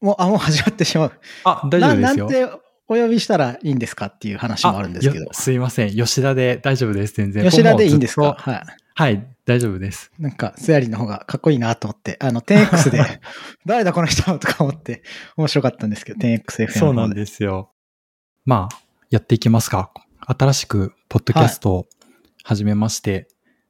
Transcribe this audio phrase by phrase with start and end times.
[0.00, 1.12] もう、あ、もう始まってしまう。
[1.44, 2.30] あ、大丈夫ですよ。
[2.30, 5.32] ななんてお呼びしたらいいんですかっていう話もあるんですけど。
[5.32, 5.94] すいません。
[5.94, 7.14] 吉田で大丈夫です。
[7.14, 7.48] 全然。
[7.48, 8.34] 吉田でいいんですか？
[8.36, 8.62] はい。
[8.94, 10.10] はい、大丈夫です。
[10.18, 13.20] なんか、スヤリの方がかっこいいなと思って、あの、10X で、
[13.64, 15.02] 誰だこの人とか思って、
[15.36, 17.72] 面白かったんですけど、10XFM そうなんですよ。
[18.44, 18.76] まあ、
[19.08, 19.92] やっていきますか。
[20.26, 21.86] 新しく、ポッドキャストを
[22.44, 23.26] 始めまして、はい、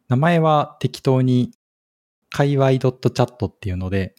[0.08, 1.52] 名前は適当に、
[2.30, 4.14] 界隈 .chat っていうので、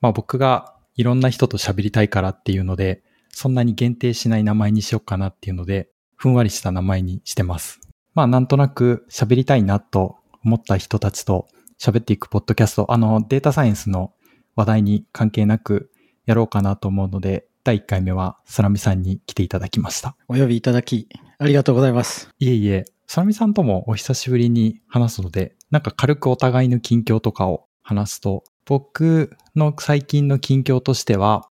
[0.00, 7.80] まあ僕がいろんな人と喋りたいからっていうので、そんなに限定しない名前にしようかなっていうので、ふんわりした名前にしてます。
[8.12, 14.12] まあなんとなく喋りたいなと思った人たちと喋っていくポッドキャスト、あのデータサイエンスの
[14.56, 15.90] 話題に関係なく
[16.26, 20.16] やろうかなと思うので、第1回目はサラミさんに来ていただきました。
[20.28, 21.08] お呼びいただき、
[21.38, 22.28] ありがとうございます。
[22.38, 31.48] いえいえ、サラミさんともお久しぶりに話すので、なんか軽くお互いの近況とかを話すと、僕の最近の近況としては、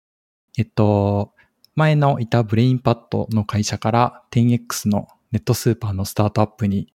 [0.58, 1.32] えっと、
[1.74, 6.92] 前のいたブレインパッドの会社から 10X のネットスーパーのスタートアップに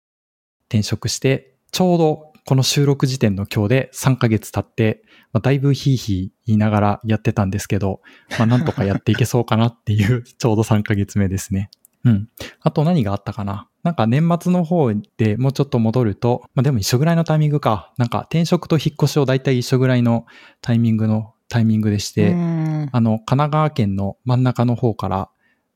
[0.68, 8.00] 転職して、ちょうどこの収録時点の今日で3ヶ月経って、まあ、だいぶヒーヒー言いながらやってたんですけど、
[8.38, 11.70] まあなんとかやっていけそうかなっていう ちょうど3ヶ月目ですね。
[12.04, 12.28] うん。
[12.60, 13.68] あと何があったかな？
[13.86, 17.92] なんか年末の方でもうちょっと戻ると、まあでも一緒ぐらいのタイミングか。
[17.98, 20.26] なんか転職と引っ越しをだいたい一緒ぐらいの
[20.60, 22.32] タイミングのタイミングでして、
[22.90, 25.30] あの、神奈川県の真ん中の方から、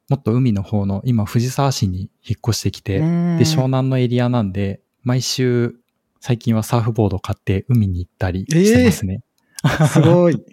[0.08, 3.04] もっと海の方の、今藤沢市に引っ越してきて、で、
[3.44, 5.76] 湘南のエリアなんで、毎週、
[6.18, 9.22] 最近はサーフボード買って海に行ったりしてますね。
[9.62, 10.44] えー、すごい。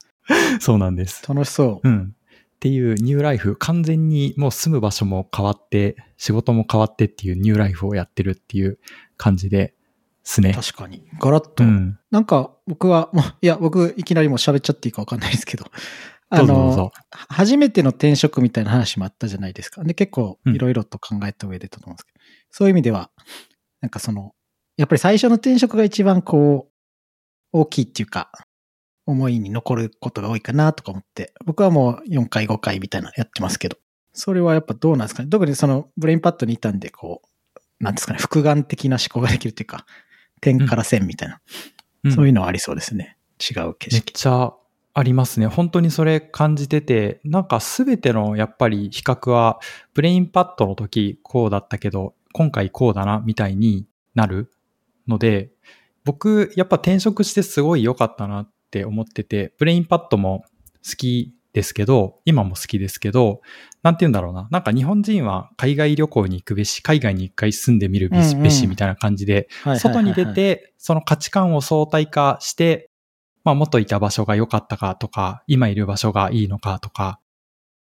[0.60, 1.26] そうなんです。
[1.26, 1.88] 楽しそう。
[1.88, 2.14] うん。
[2.58, 8.80] っていうニューライフ、完全にもう住む場所も変わって、仕事も変わってっていうニューライフをやってるっていう
[9.16, 9.74] 感じで、
[10.24, 10.52] すね。
[10.52, 11.08] 確かに。
[11.20, 11.62] ガラッと。
[11.62, 15.66] うん、なんか僕は、いや、僕いきなりもう喋っちゃっていいかわかんないですけど、
[16.30, 19.84] あの、初めての転職みたいな話もあったじゃないですか。
[19.84, 23.10] で、結構いろいろと考えた上でと思うんですけど、うん、そういう意味では、
[23.80, 24.34] なんかその、
[24.76, 26.72] やっぱり最初の転職が一番こう、
[27.52, 28.30] 大きいっていうか、
[29.08, 33.78] 思いに残ることが多いかなとか思って、僕はもう4回5回みたいなのやってますけど、
[34.12, 35.30] それはやっぱどうなんですかね。
[35.30, 39.86] 特にそのブレインパッドにいたんで、こう、なんですかね、複眼的な思考ができるっていうか、
[40.42, 41.40] 点から線みたいな、
[42.04, 43.16] うん、そういうのはありそうですね。
[43.38, 43.94] 違う景色。
[43.94, 44.52] めっちゃ
[44.92, 45.46] ありますね。
[45.46, 49.58] 本当にそれ感じてて、なんかすべてのやっぱり比較は、
[49.94, 54.52] ブレインパッドの時こうだったけど、今回こうだな、みたいになる
[55.06, 55.50] ので、
[56.04, 60.44] 僕、やっぱ転職してすごい良かったなって思ってて、ブレインパッドも
[60.88, 63.40] 好きですけど、今も好きですけど、
[63.82, 64.48] なんて言うんだろうな。
[64.50, 69.48] なんか日本人は海外旅行に行くべし、海外に一回住んでみるべし、べしみたいな感じで、
[69.78, 72.90] 外に出て、その価値観を相対化して、
[73.44, 77.20] まあ元いた場所が良かったかとか、今いる場所がいいのかとか、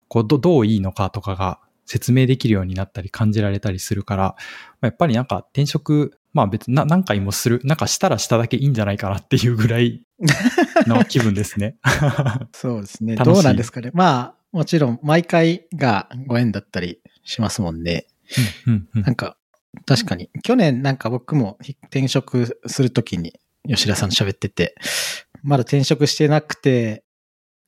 [0.07, 4.35] こうど、どういいのかとかが説明できるようになったり感じられたりするから、
[4.81, 10.03] やっぱりなんか転職まあ別に何回もする、なんかしたらしただけいいんじゃないかなっていうぐらい
[10.85, 11.77] の気分ですね。
[12.51, 13.15] そうですね。
[13.15, 13.89] どうなんですかね。
[13.93, 18.07] まあ、もちろん毎回がご縁だったりしますもんね。
[18.93, 19.37] なんか、
[19.85, 20.29] 確かに。
[20.43, 24.75] 去年なんか僕も転職するときに吉田さんと喋ってて、
[25.41, 27.05] まだ転職してなくて、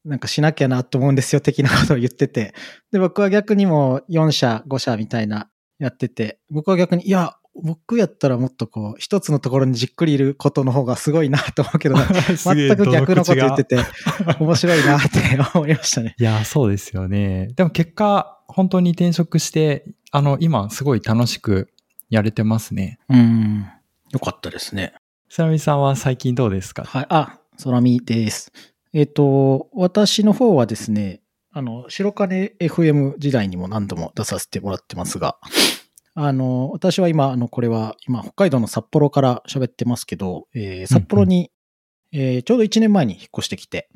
[0.03, 2.53] なんかしなきゃなと思うんですよ的なことを言ってて。
[2.91, 5.49] で、僕は逆にも4社、5社みたいな
[5.79, 11.95] やってて、僕は逆に、いや、僕やったらもっとこう、一つのところにじっくりいることの方がすごいなと思うけど、
[12.37, 13.77] 全く逆のこと言ってて、
[14.39, 15.19] 面白いなって
[15.53, 16.15] 思いましたね。
[16.19, 17.47] いや、そうですよね。
[17.55, 21.69] でも結果、本当に転職して、あの、今すごい楽しく
[22.09, 22.99] やれてますね。
[23.09, 23.65] うん。
[24.11, 24.93] よかったですね。
[25.29, 26.83] セラミさんは最近どうですか？
[26.83, 28.51] はい、あ、ソラミです。
[28.93, 35.37] えっ、ー、と、私の方はですね、あの、白金 FM 時代にも何度も出させてもらってますが、
[36.19, 41.51] あの、私は今、あの、これは、今、北海道の札幌から喋ってますけど、えー、札幌に、
[42.11, 43.87] うんうん、えー、ちょうど1年前に引っ越してきて、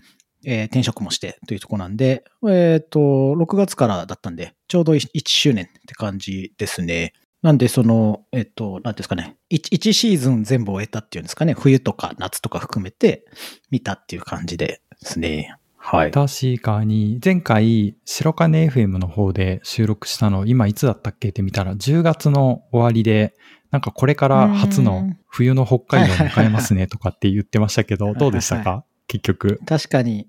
[0.45, 7.13] えー、転職もしてというとこなんで、えっ、ー、と、6月からだったんで、ちょうど 1, 1周年って感じですね。
[7.41, 13.25] なんで、その、えっ、ー、と、なんですかね1、1シーズン全部終えたっていうんですかね、冬とか夏とか含めて
[13.71, 15.55] 見たっていう感じですね。
[15.83, 16.11] はい。
[16.11, 23.33] 確かに、前回、白金 FM の方で収録したの、今いつだったっけって見たら、10月の終わりで、
[23.71, 28.85] なんかこれから初の冬の北海道を迎えますねとかって言ってましたけど、どうでしたか？
[29.07, 29.59] 結局。
[29.65, 30.27] 確かに。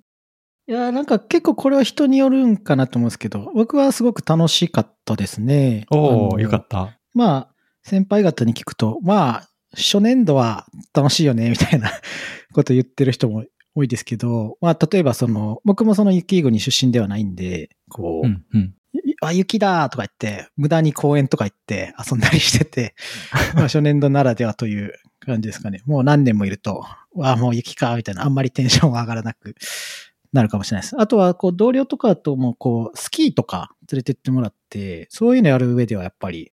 [0.69, 5.87] いや、なんか結構これは人によるんかなと思うんですけど、僕はすごく楽しかったですね。
[5.91, 6.99] おおよかった。
[7.15, 7.49] まあ、
[7.83, 11.91] 先輩方に聞くと、まあ、初年度は楽しいよね、みたいな
[12.53, 18.75] こと言ってる人も多いですけど、まあ、例えばその、僕もその雪国出身ではないんで、こう、うんうん。
[19.23, 22.95] あ、雪だとか言って、無駄に公園とか行って遊んだりしてて、
[23.55, 25.81] まあ初年度ならではという感じですかね。
[25.87, 26.85] もう何年もいると、
[27.15, 29.55] わあ、もう雪か、みたいな、あんまりテンションが上がらなく
[30.33, 30.97] なるかもしれないです。
[30.99, 36.53] あとは、こう、同僚とかとも、こう、スキーとか連れてってもらって、そういうのやる上ではやっぱり、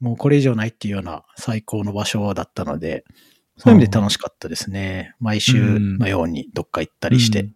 [0.00, 3.04] もうこれ以上ないっていうような最高の場所だったので、
[3.56, 5.14] そういう意味で楽しかったですね。
[5.20, 7.40] 毎週のようにどっか行ったりして。
[7.40, 7.54] うん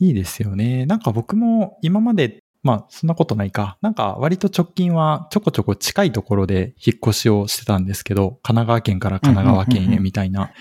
[0.00, 0.86] いいですよね。
[0.86, 3.78] なんか僕も今まで、まあそんなことないか。
[3.82, 10.52] なんか割と直近はちょこちょこ近いところで引っ越しをしてたんですけど、神奈川県から神奈川県へみたいな。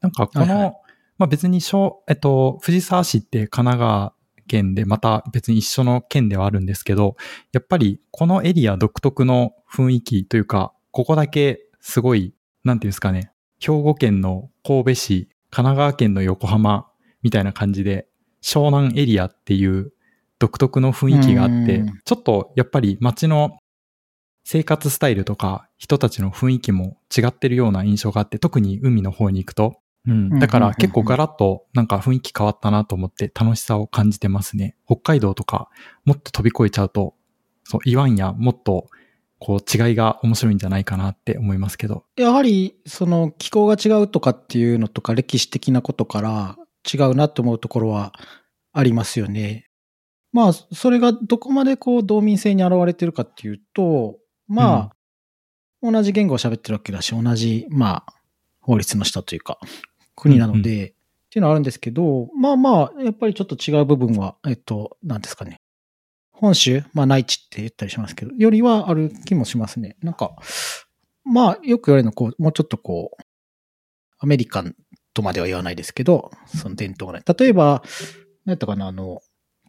[0.00, 0.72] なんかこの、はいはい
[1.18, 4.12] まあ別に小、えっと、藤沢市って神奈川
[4.46, 7.16] 県でまた別に一緒の県ではあるんですけど、
[7.52, 12.34] やっぱりこのエリア独特の雰囲気というか、ここだけすごい、
[12.64, 16.86] なんていうんですかね、兵庫県の神戸市、神奈川県の横浜
[17.22, 18.06] みたいな感じで、
[18.42, 19.92] 湘南エリアっていう
[20.38, 23.58] 独特の雰囲気があってうん、ちょっとやっぱり街の
[24.44, 29.80] 生活スタイルとか人たちの雰囲気も違ってるような印象があって、特に海の方に行くと。
[30.06, 30.38] うん。
[30.38, 34.76] だから結構ガラッとなんか雰囲気変わったなと思って楽しさを感じてますね。
[34.86, 35.68] 北海道とか
[36.04, 37.14] もっと飛び越えちゃうと、
[37.64, 38.88] そう、言わんやもっと
[39.38, 42.04] こう違いが面白いんじゃないかなって思いますけど。
[42.16, 46.56] やはり、その気候が違うとかっていうのとか歴史的なことから
[46.90, 48.12] 違うなと思うところは
[48.72, 49.68] ありますよね。
[50.32, 54.18] まあ、それがどこまでこう道民性に現れてるかっていうと、
[54.48, 54.96] まあ、
[55.82, 58.14] 同じ言語を喋ってるわけだし、同じ、まあ、
[58.60, 59.58] 法律の下というか、
[60.14, 60.92] 国なので、っ
[61.30, 65.60] ていうのはあるんですけど、まあまあ、やっぱりちょっと違う部分は、えっと、なんですかね。
[66.38, 69.96] 本州、まあ内地って言ったりしますけど、よりはある気もしますね。
[70.02, 70.36] なんか、
[71.24, 73.22] まあ、よく言われるのは、こう、もうちょっとこう、
[74.18, 74.76] アメリカン
[75.12, 77.24] とまでは言わないですけど、その伝統がね。
[77.38, 77.82] 例えば、
[78.44, 79.20] 何やったかな、あの、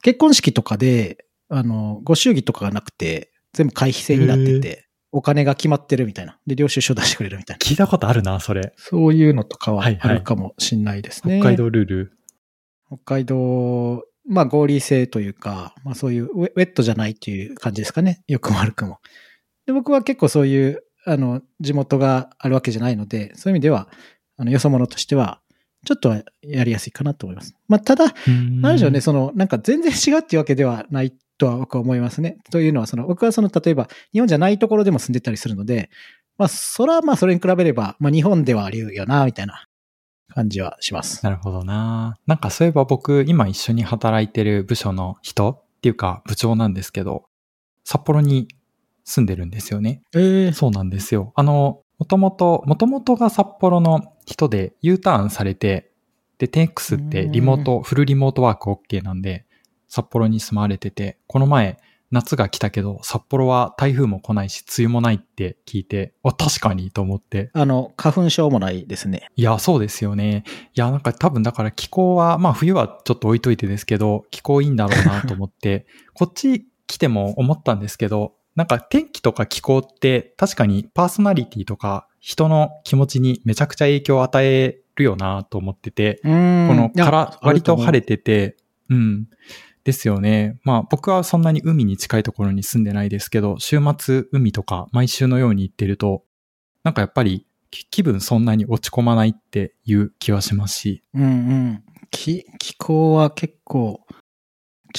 [0.03, 6.37] 結婚式とかで、あの、ご祝儀とかがなくて、全部会費制になってて、お金が決まってるみたいな。
[6.45, 7.65] で、領収書出してくれるみたいな。
[7.65, 8.73] 聞いたことあるな、それ。
[8.75, 11.39] そういうのとかははいはいあるかもしんないですね。
[11.39, 12.11] 北海道ルール。
[12.87, 18.23] 北海道、まあ合理性というか、まあそういうウェットじゃないっていう感じですかね。
[18.27, 18.99] 良くも悪くも。
[19.65, 23.89] で、僕は結構そういう、あの、地元があるわけじゃないので、そういう意味では、
[24.37, 25.41] あの、よそ者としては、
[25.85, 27.55] ちょっとはやりやすいかなと思います。
[27.67, 32.37] まあ、ただ、なんでしょうね、その、なんか全然違うっていうわけではないとは僕は思いますね。
[32.51, 35.89] というのは、その、僕はその、例えば、日本じゃないところでも住んでたりするので、
[36.37, 39.65] まあ、それはまあ、それに比べれば、まあ、日本ではあり得るよな、みたいな
[40.33, 41.23] 感じはします。
[41.23, 42.17] なるほどな。
[42.27, 47.25] なんかそういえば僕、今一緒に働いてる部署の人っていうか部長なんですけど、
[47.83, 48.47] 札幌に
[49.03, 50.01] 住んでるんですよね。
[50.15, 51.31] ええそうなんですよ。
[51.35, 55.91] あの、もともと、もともとが札幌の人で U ターンされて、
[56.37, 59.45] で、10X ってリモート、フルリモートワーク OK なんで、
[59.87, 61.77] 札幌に住まわれてて、この前、
[62.11, 67.49] 夏が来たけど、札幌は台風も来ないし、梅雨もないって聞いて、あ、確かにと思って。
[67.53, 69.29] あの、花粉症もないですね。
[69.35, 70.43] いや、そうですよね。
[70.73, 88.17] いや、なんか多分だから気候は、まあ冬はちょっと置いといてですけど、気候いいんだろうなと思って、 こっち来ても思ったんですけど、なんか天気とか気候って確かにパーソナリティとか人の気持ちにめちゃくちゃ影響を与えるよなと思ってて、このから、割と晴れて。
[88.17, 88.57] てて、
[88.89, 89.27] うん。
[89.87, 90.59] ですよね。
[90.65, 96.25] まあ僕はそんなに海に近いところに住んでないですけど、週末海とか毎週のように行ってると、
[96.83, 101.03] なんかやっぱりき気分そんなに落ち込まないっていう気はしますし。
[101.13, 101.83] うんうん。
[102.11, 104.01] 気、気候は結構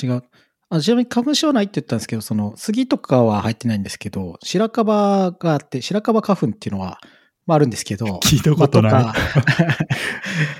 [0.02, 0.22] 違う。
[0.70, 6.98] あちなみに花粉症ないって言ったんですけど、その杉とかは入ってないんですけど、白樺があって、白樺花粉っていうのは、
[7.46, 8.92] まああるんですけど、 聞いたことない。
[8.92, 9.14] まあ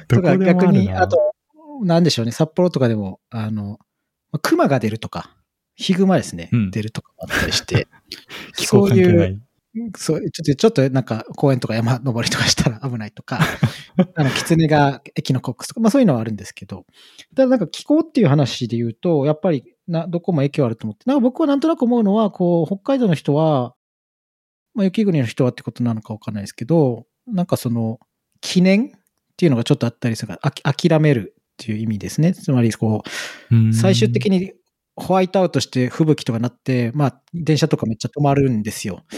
[0.07, 1.33] とか、 とか逆に、あと、
[1.83, 3.79] なんでしょうね、札幌とかでも、あの、まあ
[4.39, 5.31] 熊が出るとか、
[5.75, 6.71] ヒグマですね、うん。
[6.71, 7.87] 出るとかもあったりして、
[8.57, 9.49] 気 候そういう関係ない。
[9.97, 13.39] そう、ちょっと、ちょっとなんか公園とか山登りとかしたら危ないとか、
[14.17, 16.87] あの、狐が駅のコックスとか、まあそういうのはあるんですけど、
[17.37, 23.75] ただなんか気候っていう話で言うと、やっぱりな、どこも影響あると思って、なんか僕はなんとなく思うのは、こう、北海道の人は、
[24.75, 28.01] まあ雪国の人はってことなのかわかんないですけど、なんかその、
[28.41, 28.91] 記念っ
[29.37, 32.33] ていうのがちょっとあったりするから、あき諦めるっていう意味ですね。
[32.33, 33.03] つまり、こ
[33.51, 34.39] う、最終的に。
[34.41, 34.53] に
[34.99, 39.03] ホワイトアウトして吹雪とかなって、まあ、電車とかめっちゃ止まるんですよ。
[39.05, 39.09] っ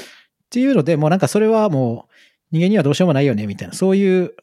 [0.51, 2.15] ていうので、もうなんかそれはもう、
[2.53, 4.35] 人間にはどうしようもないよね、みたいな、そういう、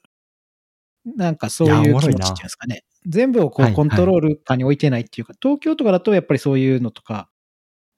[1.15, 2.83] なんかそういう気持ちっていうんですかね。
[3.05, 7.29] 全部をこはいうコントロール下に置いてないっていうか、東京とかだとやっぱりそういうのとか、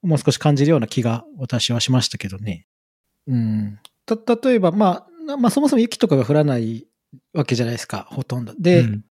[0.02, 2.68] もう少し感じるような気が私はしましたけどね。
[3.28, 3.80] うん。
[4.06, 6.88] た、例えば、まあ、なまあそもそも雪とかが降らない
[7.34, 8.54] わけじゃないですか、ほとんど。
[8.60, 9.06] で、うん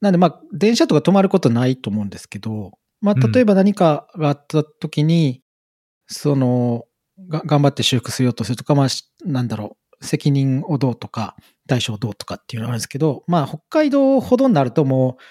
[0.00, 5.42] なんでまあ、電車とか止まることないと思うんですけど、まあ、例えば何かがあった時に、
[6.06, 6.84] その、
[7.28, 8.88] が頑張って修復しようとするとか、まあ、
[9.24, 11.36] なんだろう、責任をどうとか、
[11.68, 15.22] 対処をどうとかっていうのがあるんですけど、まあ、北海道ほどになるともう、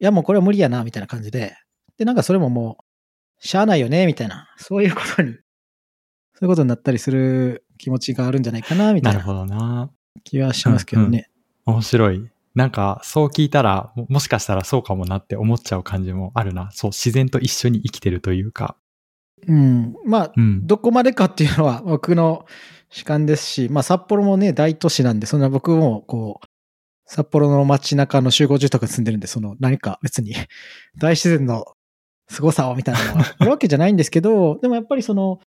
[0.00, 1.56] いやもうこれは無理やな、みたいな感じで、
[1.98, 9.90] で、なんかそれももう、しゃあないよね、みたいな、そういうことに、そういうことになったりする気持ちがあるんじゃないかな、みたないるほどな。
[10.24, 11.30] 気はしますけどね。
[11.66, 12.33] 面白い。
[12.54, 16.70] なんか、そう聞いたらも、もしかしたらそうかもなって思っちゃう感じもあるな。
[16.72, 18.76] そう、自然と一緒に生きてるというか。
[19.46, 19.94] うん。
[20.06, 20.66] まあ、うん。
[20.66, 22.46] どこまでかっていうのは 僕の
[22.90, 26.46] 主観ですし、まあ札幌もね、大都市なんで、そんな僕もこう、
[27.06, 30.34] 札幌の街中の集合住宅に住んでるんで、その何か別に
[30.98, 31.66] 大自然の
[32.28, 35.40] 凄さをみたいなのはあるわけじゃないんですけど、でもやっぱりその、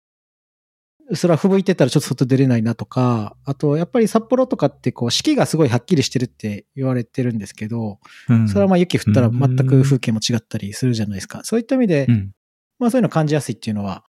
[1.12, 11.42] それは吹雪いてたらちょっと外出れないなとか、あとやっぱり札幌とかってこう四季がすごいはっきりしてるって言われてるんですけど、うんそれはまあ雪降ったら全く風景も違ったりするじゃないですか。
[11.44, 12.32] そういった意味でう、ん。
[12.78, 14.04] まあそういうの感じやすいっていうのは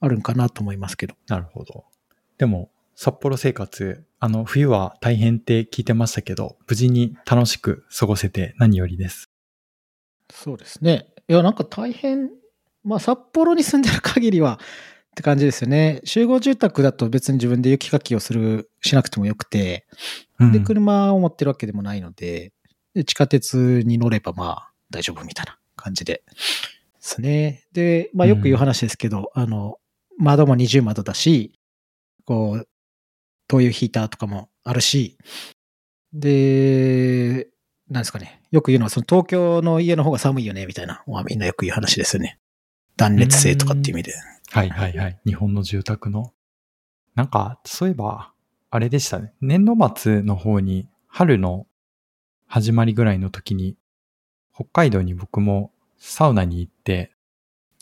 [0.00, 1.14] あるんかなと思いますけど。
[1.28, 1.84] なるほど。
[2.38, 9.30] でも、札幌生活、あの、冬は大変って聞いてましたけど、無事に楽しく過ごせて何よりです。
[10.30, 11.06] そうですね。
[11.28, 12.30] いや、なんか大変、
[12.84, 14.58] まあ札幌に住んでる限りは
[15.12, 16.00] って感じですよね。
[16.04, 19.86] 集合住宅だと別に自分で雪かきをする、しなくてもよくて、
[20.40, 22.52] うんで、車を持ってるわけでもないので、
[22.94, 26.14] で地下鉄に乗ればまあ大丈夫みたいな感じで。
[26.14, 26.22] で
[27.00, 27.64] すね。
[27.72, 29.76] で、まあよく言う話ですけど、あの、
[30.16, 31.52] 窓も二重窓だし、
[32.24, 32.68] こう、
[33.48, 35.18] 灯油ヒーターとかもあるし、
[36.14, 37.48] で、
[37.90, 38.40] なんですかね。
[38.50, 41.02] よく言うのは、その東京の家の方が寒いよね、みたいな。
[41.06, 42.38] まあみんなよく言う話ですよね。
[42.96, 44.14] 断熱性とかっていう意味で。
[44.52, 45.18] はいはいはい。
[45.24, 46.34] 日本の住宅の。
[47.14, 48.32] なんか、そういえば、
[48.70, 49.32] あれでしたね。
[49.40, 51.66] 年度末の方に、春の
[52.46, 53.76] 始まりぐらいの時に、
[54.54, 57.12] 北海道に僕もサウナに行って、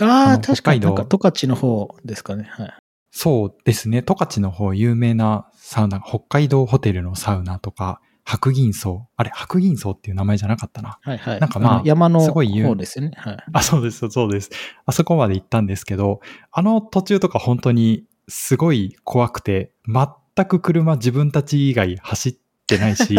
[0.01, 2.45] ああ確かになんか十勝の方ですかね。
[2.45, 2.75] はい。
[3.11, 4.03] そうですね。
[4.03, 8.01] 十勝の方有名なサウナ、北海道ホテルのサウナとか、
[8.31, 9.09] 白銀荘。
[9.17, 11.01] あれ、白銀荘っていう名前じゃなかったな。
[11.03, 11.41] はいはい。
[11.41, 13.13] なんかまあの山のすご方ですよね。
[13.17, 13.37] はい。
[13.53, 14.51] あ、そうです、そうです。
[14.87, 16.21] あそこまで行ったんですけど、
[16.53, 22.37] あの途中とか本当にすごい怖くて、全く車自分たち以外走っ
[22.69, 23.15] てないし、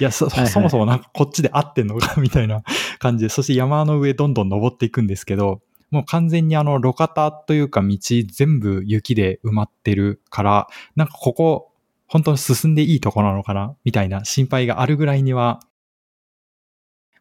[0.00, 2.62] や、そ、はいはいそもそもなんかこっちで合ってんのかみたいな
[2.98, 5.60] 感じで、そして山の上どんどん登っていくんですけど、
[5.92, 7.96] もう完全にあの路肩というか道
[8.28, 11.72] 全部雪で埋まってるから、なんかここ
[12.08, 15.60] 本当に進んでいいとこなのかなみたいな心配があるぐらいには、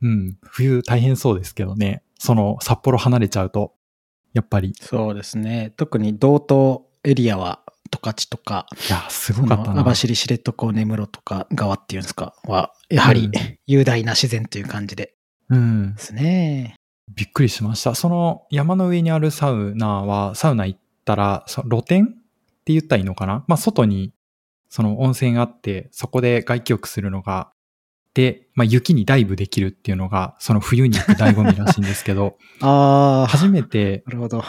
[0.02, 2.04] うん、冬大変そうですけどね。
[2.20, 3.74] その札幌離れちゃうと、
[4.34, 5.74] やっぱり、いそうですね。
[5.78, 9.74] 特に道東エリアは、十勝とか、や、すそごかったな。
[9.76, 13.32] の網走知床根室とか川っていうんですか、は、やはりうん
[13.66, 15.16] 雄大な自然という感じで
[15.50, 16.02] うんで。
[16.02, 16.76] すね。
[17.16, 17.96] びっくりしました。
[17.96, 22.10] その山の上にあるサウナは、サウナ行ったら、そ露天っ
[22.66, 23.46] て言ったらいいのかな？
[23.48, 24.12] まあ、外に、
[24.70, 27.52] その温泉があって、そこで外気浴するのが、
[28.14, 34.44] で、まあ、雪にダイブできるっていうのが、その冬に行く醍醐味らしいんですけど、 ああ、初めて、なるほど。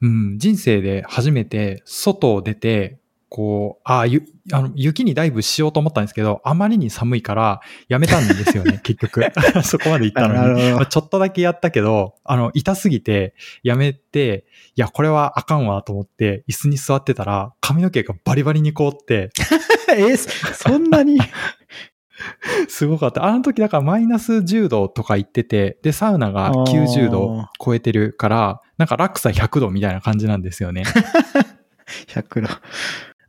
[0.00, 9.22] うん、人生で初めて外を出て、こう、ああ、ゆ、あの、雪にダイブしようと思ったんですけど、あまりに寒いからやめたんですよね、 結局。
[9.62, 10.72] そこまで行ったのに。
[10.72, 19.30] まあちょっとだけやったけど、あの、痛すぎてやめて、いや、これはあかんわと思って、椅子に座ってたら、髪の毛がバリバリに凍って、
[19.94, 20.16] えー
[20.54, 21.18] そんなに？
[22.68, 23.24] すごかった。
[23.24, 30.84] あの時だからマイナス10度とか行ってて、で、サウナが90度超えてるから、なんか落差100度みたいな感じなんですよね。
[32.08, 32.48] 100度。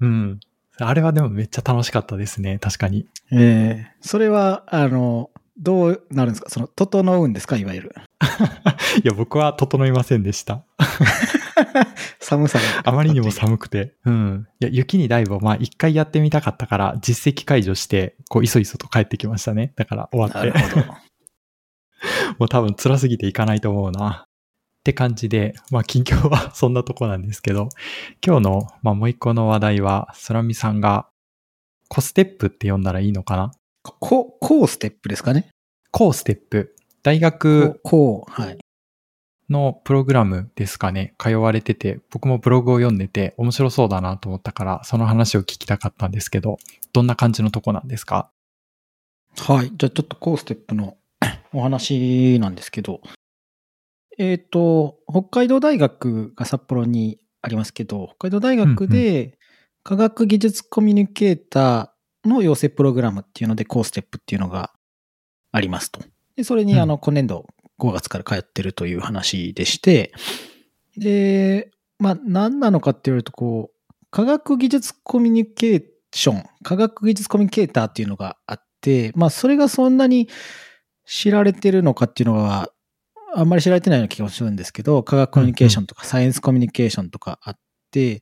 [0.02, 0.40] うん。
[0.80, 2.58] あれはでもめっちゃ楽しかったですね。
[2.60, 3.06] 確かに。
[3.32, 6.50] ええそれは、あの、どうなるんですか？
[6.50, 7.58] その、整うんですか？
[7.58, 7.96] いわゆる。
[9.04, 10.64] いや、僕は整いませんでした。
[12.20, 12.64] 寒さが。
[12.86, 13.94] あまりにも寒くて。
[14.06, 14.48] うん。
[14.62, 19.74] いや、雪にダイブをまあ一回やってみたかったから、実績解除して、こう、いそいそと帰ってきましたね。
[19.76, 20.38] だから終わって。
[20.38, 20.86] なるほど。
[22.40, 24.26] もう多分辛すぎていかないと思うな。
[24.80, 27.70] って感じで、まあ近況は そんなとこなんですけど、
[28.26, 31.08] 今日の、まあもう一個の話題は、スラミさんが、
[31.90, 33.52] コステップって呼んだらいいのかな？
[33.84, 35.50] こ、こうステップですかね？
[35.92, 36.76] コーステップ。
[37.04, 38.58] 大こ学う、こう、はい。
[39.50, 46.58] のプログラムですかね、通われてて、僕もブログを読んでて面白そうだなと思ったから、その話を聞きたかったんですけど、
[46.94, 48.30] どんな感じのとこなんですか？
[49.40, 49.72] はい。
[49.76, 50.98] じゃあちょっとコーステップの
[51.52, 53.02] お話なんですけど、
[54.20, 59.38] えっ、と、北海道大学が札幌にありますけど、北海道大学で
[59.84, 64.74] 科学技術コミュニケーターの養成プログラムっていうので、コーステップっていうのが
[65.54, 66.02] ありますと。
[66.36, 66.80] で、それに、うん。
[66.80, 67.46] あの、今年度
[67.80, 70.12] 5月から通ってるという話でして、
[70.98, 75.84] で、まあ、何なのかって言われると、こう、科学技術コミュニケー
[76.14, 80.28] ション、科学技術コミュニケーターっていうのがあって、まあ、それがそんなに
[81.06, 82.70] 知られてるのかっていうのは、
[83.36, 87.60] あんまり知られてないような気がするんですけど、科学コミュニケーションとかサイエンスコミュニケーションとかあっ
[87.92, 88.22] て、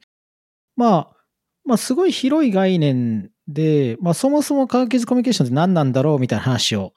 [0.75, 1.17] まあ、
[1.65, 6.93] まあ、すごい広い概念で、まあ、そもそも科学技術コミュニケーションって何なんだろうみたいな話を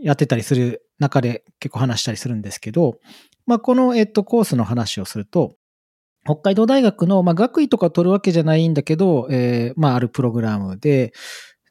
[0.00, 2.98] やってたりする中で結構話したりするんですけど、
[3.46, 5.56] まあ、この、えっと、コースの話をすると、
[6.24, 11.12] 北海道大学の、まあ、学位とか取るわけじゃないんだけど、えーまあ、あるプログラムで、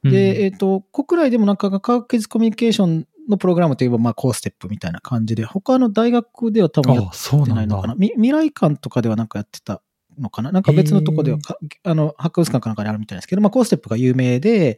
[0.04, 7.88] で、えっ、と、国内でもなんか科学技術コミュニケーションのプログラムといえば、まあ、コーステップみたいな感じで、他の大学では多分やっあ、そうないのか。
[7.88, 7.96] な。
[7.96, 9.82] み未来館とかではなんかやってた
[10.20, 14.78] のかななんか別のとこではか、あの、博物館かなんかにあるみたいですけど、まあ、コーステップが有名で、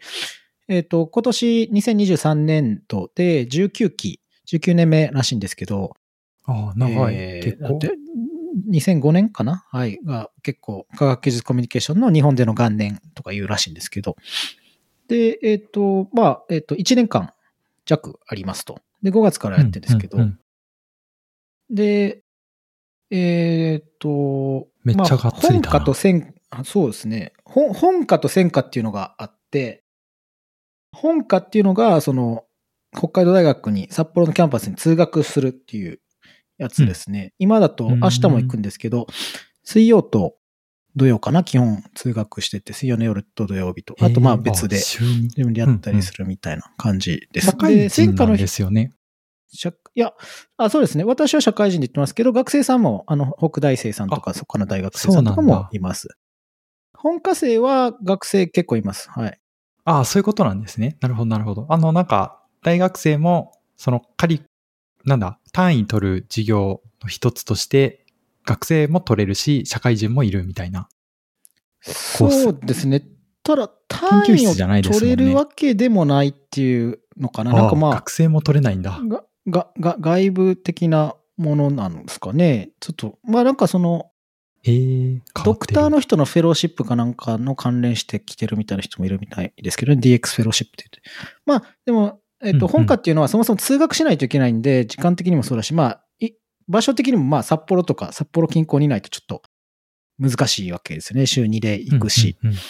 [0.68, 5.94] えっ、と、今年2023年度で19期、19年目らしいんですけど、
[6.46, 7.16] あ長い。
[7.16, 7.80] えー結構。
[7.80, 7.92] で
[8.70, 9.66] 2005年かな？
[9.72, 10.00] はい。
[10.06, 14.16] が結構科学技術コミュニケーションの日本での元年とか言うらしいんですけど。
[15.08, 17.34] で、えっ、と、まあ、えっ、と、1年間
[17.86, 18.80] 弱ありますと。
[19.02, 20.18] で、5月からやってるんですけど。
[20.18, 20.40] うんうんうん
[21.70, 22.24] で、
[23.10, 27.34] えっ、と、めっちゃがっつりだなまあ本科と専、あそうですね。
[27.46, 29.84] 本本科と専科っていうのがあって、
[30.92, 32.46] 本科っていうのが、その、
[32.96, 36.00] 北海道大学に札幌のキャンパスに通学するっていう
[36.60, 37.34] やつですね。
[37.40, 39.08] 今だとうん明日も行くんですけど、
[39.64, 40.36] 水曜と
[40.96, 41.44] 土曜かな？
[41.44, 43.96] 基本通学してて、水曜の夜と土曜日と。
[44.00, 45.00] あとまあ別で自
[45.44, 47.48] 分でやったりするみたいな感じです。
[47.48, 48.92] 社会人なんですよね。
[49.52, 50.14] 社いや
[50.58, 51.04] あ、そうですね。
[51.04, 56.08] 私は社会人で言ってますけど、学生さんも、あの、北大生さんとか、そこの大学生さんとかもいます。
[56.96, 59.10] 本科生は学生結構います。
[59.12, 59.40] はい。
[59.86, 60.98] ああ、そういうことなんですね。
[61.02, 61.68] なるほど、なるほど。
[61.70, 64.42] あの、なんか、大学生も、その、仮、
[65.06, 68.03] なんだ、単位取る授業の一つとして、
[68.46, 70.90] 学生も取れるし、社会人もいるみたいな。
[71.82, 73.04] そうですね。
[73.44, 77.52] ただ、単位を取れるわけでもないっていうのかな。
[77.54, 79.00] なんかまああ学、生も取れないんだ。
[79.06, 82.72] が、が、が、外部的なものなんですかね。
[82.80, 84.12] ちょっと、まあなんかその、
[84.66, 91.10] えドクターの人のフェローシップかなんかの関連してきてるみたいな人もいるみたいですけどね、DX フェローシップって言って。
[91.46, 96.03] まあ、でも、えっ、と、本科っていうのはそもそも通学しないといけないんで、時間的にもそうだし、まあ、い
[96.68, 99.42] 場所的にもまあ、札幌とか札幌近郊にいないとちょっと
[100.20, 101.26] 難しいわけですよね。
[101.26, 102.38] 週2で行くし。
[102.44, 102.62] うんうんうん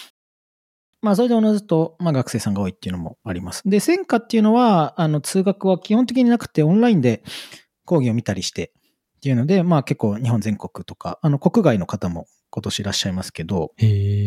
[1.04, 3.62] まあ、それでおのずと、まあ、学生さんが多いっていうのもあります。
[3.66, 7.24] で、専科っていうのは、あの、通学は基本的になくて、オンラインで
[7.84, 8.72] 講義を見たりして、
[9.18, 13.74] っていうので、まあ結構日本全国とか、あの、国外の方も今年いらっしゃいますけど。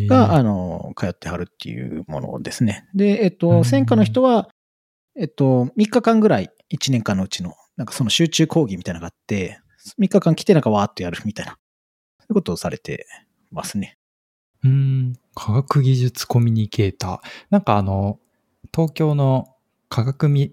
[0.08, 2.86] が、あの、通ってはるっていうものですね。
[2.94, 4.50] で、えっうんと、専科の人は、
[5.18, 9.60] えっと、3日間ぐらい、1年間のうちの、なんかその集中講義みたいなのがあって、
[9.98, 11.58] 3日間来てなんかわーっとやるみたいな、そう
[12.22, 13.06] いうことをされて
[13.50, 13.98] ますね。
[14.64, 15.16] うーん。
[15.34, 17.20] 科学技術コミュニケーター。
[17.50, 18.18] なんかあの、
[18.74, 19.54] 東京の
[19.88, 20.52] 科学み、ん？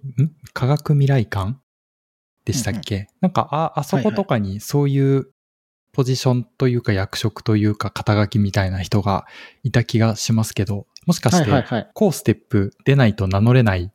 [0.54, 1.58] 科学未来館
[2.46, 5.32] でしたっけ、なんか、あ、あそことかにそういう
[5.94, 9.26] ポジションというか役職というか肩書きみたいな人が
[9.64, 11.92] いた気がしますけど、もしかして、はいはいはい。
[11.94, 13.92] コーステップ出ないと名乗れない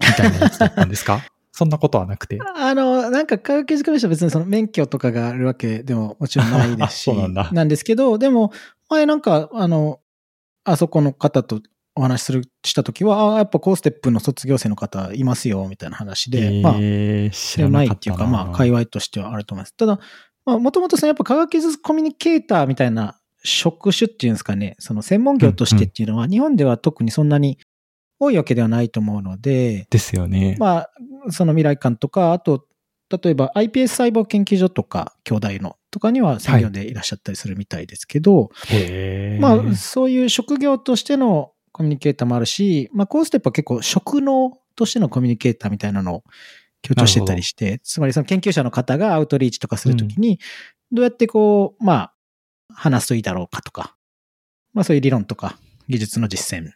[0.00, 1.22] みたいなやつだったんですか？
[1.52, 2.38] そんなことはなくて。
[2.56, 8.52] あの、なんか科学技術コミュニケーションは別にその免許とかがあるわけでももちろんないですし、 そうなんだですけど、でも、
[8.88, 10.00] 前なんか、あの、
[10.64, 11.60] あそこの方と
[11.94, 18.26] お話しする、したときは、あやっぱコーステップの卒業生の方いますよ、みたいな話で、まあ、えー、知でらないっていうか。
[18.26, 19.74] まあ、界隈としてはあると思います。
[19.74, 19.98] ただ、
[20.44, 27.58] まあ、もともとそのやっぱ科学技術コミュニケーターみたいな職種っていうんですかね、その専門業としてっていうのは、日本では特にそんなに
[28.20, 30.56] 多いわけではないと思うので、ですよね。
[30.60, 30.90] まあ、
[31.30, 32.66] その未来館とか、あと、
[33.10, 46.24] 例えば iPS 細胞研究所とか、兄弟のとかには専業でいらっしゃったりするみたいですけど、へーまあ、そういう職業としてのコミュニケーターもあるし、まあ、コーステップは結構職能としてのコミュニケーターみたいなのを
[46.82, 50.38] 強調してたりして、つまりその研究者の方がアウトリーチとかするときに、
[50.92, 52.14] どうやってこう、まあ、
[52.72, 53.96] 話すといいだろうかとか、
[54.72, 56.70] まあそういう理論とか技術の実践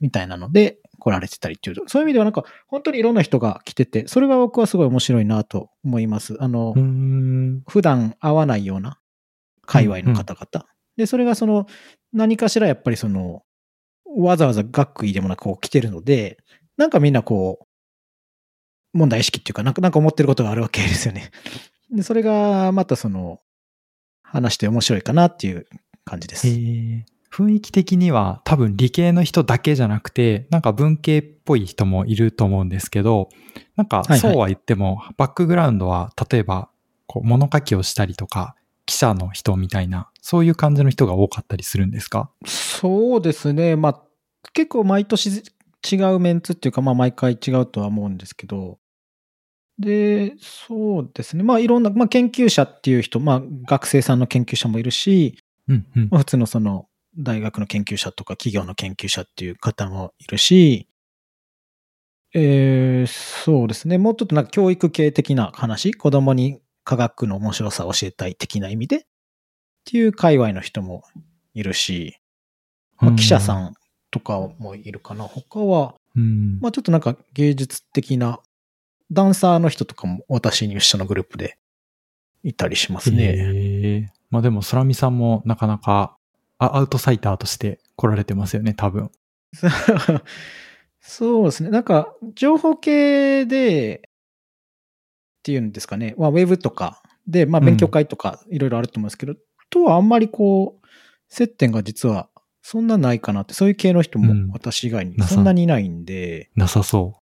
[0.00, 6.36] みたいなので来られてたりっていう、そういう意味ではなんか本当にいろんな人が来てて、それが僕はすごい面白いなと思います。
[6.40, 6.74] あの。
[7.68, 8.98] 普段会わないような
[9.66, 10.66] 界隈の方々。
[10.96, 11.66] で、それがその
[12.12, 13.42] 何かしらやっぱりその、
[14.16, 16.38] わざわざ学位でもなくこう来てるので、
[16.76, 21.30] なんかみんなこう、問題意識っていうか、なんかなんか思ってることがあるわけですよね。
[21.90, 23.40] で、それがまたその、
[24.22, 25.66] 話して面白いかなっていう
[26.04, 26.48] 感じです。
[26.48, 33.28] へー雰囲気的には多分理系の人だけじゃなくて、なんか文系っぽい人もいると思うんですけど、
[33.74, 36.68] なんかそうは言っても、バックグラウンドは例えば、
[37.06, 38.54] こう物書きをしたりとか、
[38.86, 42.30] 記者の人みたいな、そういう感じの人が多かったりするんですか？
[42.46, 43.74] そうですね。
[43.74, 44.02] まあ、
[44.52, 45.42] 結構毎年
[45.90, 48.78] 違うメンツっていうか、まあ毎回違うとは思うんですけど、
[49.76, 51.42] で、そうですね。
[51.42, 60.88] まあいろんな、まあ研究者っていう人、まあ学生さんの研究者もいるし、うんうんまあ、普通のその大学の研究者とか企業の研究者っていう方もいるし、
[62.34, 63.96] えー、そうですね。
[63.96, 69.00] もうちょっとなんか教育系的な話、子供に科学の面白さを教えたい的な意味でっ
[69.84, 71.04] ていう界隈の人も
[71.54, 72.18] いるし、
[72.98, 73.74] まあ、記者さん
[74.10, 75.24] とかもいるかな。
[75.24, 76.58] 他は、うん。
[76.60, 78.40] まあちょっとなんか芸術的な
[79.12, 81.58] ダンサーの人とかも私に一緒のグループで
[82.42, 83.24] いたりしますね。
[83.24, 86.16] へえまあでも、空見さんもなかなかあ
[86.58, 89.10] アウトサイターとして来られてますよね、多分。
[91.00, 91.70] そうですね。
[91.70, 96.14] なんか、情報系で、っていうんですかね。
[96.16, 99.34] まあ、ウェブとかで、まあ、勉強会とかいろいろあると思うんですけど、
[99.68, 100.86] とはあんまりこう、
[101.28, 102.30] 接点が実は
[102.62, 107.20] そんなないかなって、そういう系の人もうん私以外になさそんなにいないんで、なさそ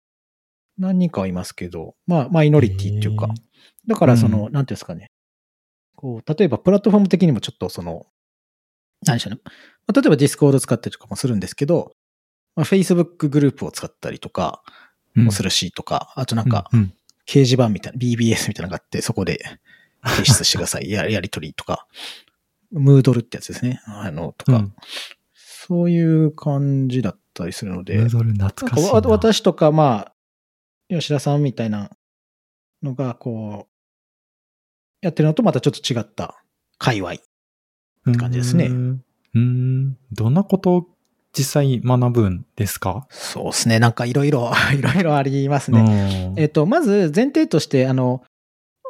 [0.77, 3.29] 何人かはいますけど、まあ、マイノリティっていうか
[3.87, 5.11] だからその、うなんていうんですかね。
[5.97, 8.07] こう、例えばプラットフォーム的にもちょっとその、
[9.07, 9.41] 何でしょうね。
[9.45, 9.51] ま
[9.89, 11.95] あ例えば Discord 使ったりとかもするんですけど、
[12.57, 14.63] まあ、Facebook グループを使ったりとか
[15.17, 15.23] う。
[15.23, 16.95] もするしとか、あとなんか、うんうん
[17.27, 19.39] 掲示板みたいな、BBS みたいなのがあって、そこで
[20.05, 20.91] 提出してください。
[20.91, 21.87] ややりとりとか、
[22.73, 23.81] ムードルってやつですね。
[23.87, 24.75] あの、とか、うん
[25.33, 30.15] そういう感じだったりするので、ムードル懐かかしい私とか、まあ、
[30.89, 31.91] 吉田さんみたいな
[32.83, 33.71] のが、こう、
[35.01, 36.43] やってるのとまたちょっと違った
[36.79, 37.15] 界隈。
[38.19, 39.97] 感じですねうーん。
[40.13, 40.87] どんなことを
[41.33, 43.07] 実際学ぶんですか？
[43.11, 43.79] そうですね。
[43.79, 45.83] なんかいろいろ、いろいろありますね。
[45.83, 48.25] ねえっと、まず前提として、あの、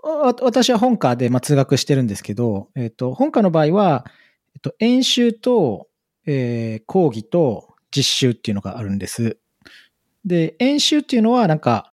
[0.03, 4.07] わ私は本科で、まあ、通学してるんですけど、えっと、本科の場合は、
[4.55, 5.89] えっと、演習と、
[6.27, 9.37] えー講義と実習っていうのがあるんです。
[10.25, 11.90] で、演習っていうのは、なんか、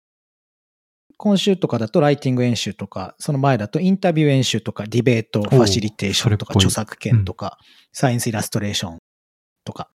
[1.17, 7.58] 今週とかだとライティング演習とか、その前だとインタビュー演習とか、ディベート、ファシリテーションとか、著作権とか、
[7.93, 8.97] サイエンスイラストレーション
[9.63, 9.89] とか。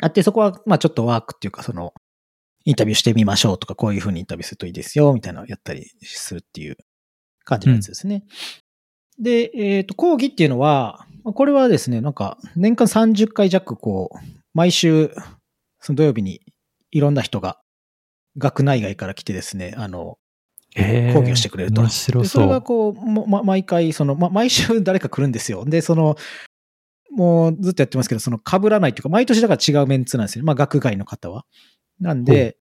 [0.00, 1.94] あって、そこは、まあちょっとワークっていうか、その、
[2.64, 6.76] インタビューしてみましょうとか、こういうふうにインタビューするといいですよ、みたいなのをやったりするっていう
[7.44, 8.24] 感じのやつですね。
[9.18, 14.18] で、えっ、と、講義っていうのは、まあこれはですね、なんか、年間30回弱、こう、
[14.52, 15.14] 毎週、
[15.80, 16.40] その土曜日に
[16.90, 17.60] いろんな人が、
[18.36, 20.23] 学内外から来てですね、あの、え
[20.74, 22.52] 講義をしてくれると面白でそれそう。
[22.52, 25.64] がこう、もま、毎回、その、ま、毎週誰か来るんですよ。
[25.64, 26.16] で、その、
[27.10, 30.46] もうずっとやってますけど、その被らないというか、毎年だから違うメンツなんですよね。
[30.46, 31.44] まあ、学外の方は。
[32.00, 32.56] なんで、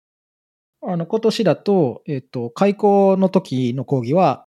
[0.86, 4.46] あの、今年だと、えっ、と、開校の時の講義は、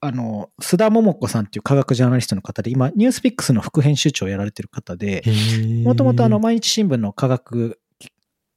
[0.00, 5.22] あの、須田桃子さんっていう科学ジャーナリストの方で、今、ニュースピックスの副編集長をやられてる方で、
[5.84, 7.78] もともとあの、毎日新聞の科学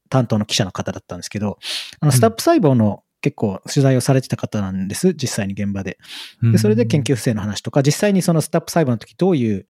[0.10, 1.60] 担当の記者の方だったんですけど、
[2.00, 5.98] あの、スタップ細胞の結構取材をされてた方なんです、実際に現場で。
[6.44, 9.66] で、それで研究不正の話とか、実際にそのスタップ細胞の時どういう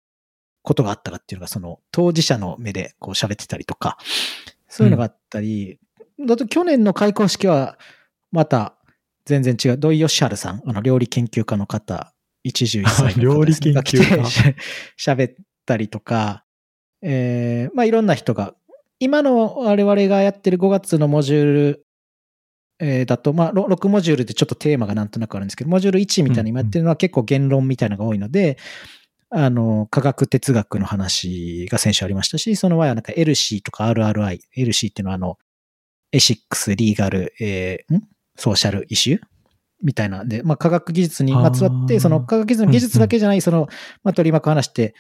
[0.63, 3.99] ことがあったかっていうのが、その当事者の目でこう喋ってたりとか、
[4.69, 5.79] そういうのがあったり、
[6.27, 7.77] だと去年の開講式は、
[8.31, 8.75] また
[9.27, 14.55] 全然違う、土井善晴さん、あの料理研究家の方、一十一歳の方ですね料理研究家
[14.99, 15.35] 喋っ
[15.67, 16.47] たりとか、
[17.03, 18.55] えーまあいろんな人が、
[18.99, 21.87] 今の我々がやってる5月のモジュール
[22.83, 28.59] えーだと、まあ、ろ6モジュールでちょっとテーマがなんとなくあるんですけど、モジュール1みたいに今やってるのは結構言論みたいなのが多いので、
[29.31, 35.39] あの、科学哲学の話が先週ありましたし、その前はなんか LC とか RRI、LC っていうのはあの、
[36.13, 38.03] エシックス、リーガル、えーん？
[38.37, 39.21] ソーシャルイシュー
[39.83, 43.69] みたいなんで、まあ、科学技術にまつわって、その科学技術の技術だけじゃない、その、
[44.05, 44.95] まあ、取り巻く話って、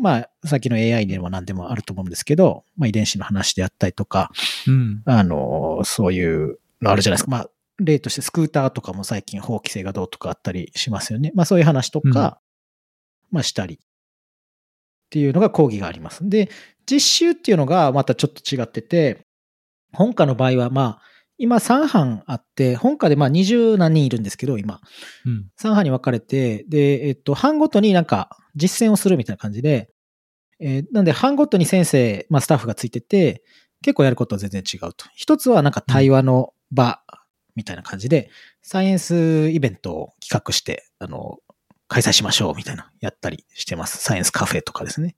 [0.00, 4.30] まあ、さっきの AI でも何でもあると思うんですけど、まあ、遺伝子の話であったりとか、
[4.66, 5.02] うん。
[5.06, 7.30] あの、そういうのあるじゃないですか。
[7.30, 11.32] まあ、例としてスクーターとかも最近法規制がどうとかあったりしますよね。
[11.34, 12.40] まあそういう話とか、
[13.30, 13.78] まあしたりっ
[15.10, 16.28] ていうのが講義があります。
[16.28, 16.50] で、
[16.86, 19.26] 実習っていうのがまたちょっと違ってて、
[19.92, 21.02] 本科の場合はまあ、
[21.38, 24.80] 今3班あって、本科でまあ20何人いるんですけど、今。
[25.24, 25.46] うん。
[25.60, 29.90] 3班に分かれて、で、えっと、班ごとになんか実践をするみたいな感じで、
[30.60, 33.44] えーなんで班ごとに先生、まあスタッフがついてて、
[33.82, 35.06] 結構やることは全然違うと。
[35.14, 37.02] 一つはなんか対話の場
[37.54, 38.30] みたいな感じで、
[38.62, 41.38] サイエンスイベントを企画して、あの、
[41.88, 43.98] 開催しましょうみたいな、やったりしてます。
[43.98, 45.16] サイエンスカフェとかですね。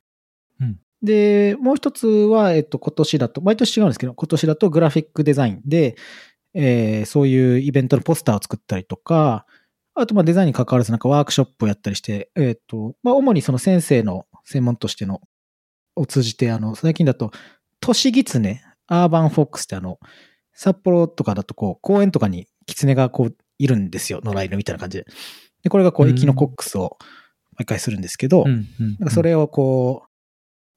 [0.60, 5.96] うんで、もう一つは、えっと、今年だと、毎年違うんですけど、今年だとグラフィックデザインで、
[6.52, 9.46] えー、そういうイベントのポスターを作ったりとか、
[9.94, 15.20] あと、まあ、デザインに関わらずなんかワークショップをやったりして、えっ、と、まあ、主にその先生の専門としての、
[15.96, 17.30] を通じて、あの、最近だと、
[17.80, 19.98] 都市ギツネ、アーバンフォックスってあの、
[20.60, 24.20] 札幌とかだとこう、公園とかにキツネがこう、いるんですよ。
[24.22, 25.06] 野良犬みたいな感じで。
[25.62, 26.98] で、これがこう、エキノコックスを
[27.56, 30.08] 毎回するんですけど、なんかそれをこう、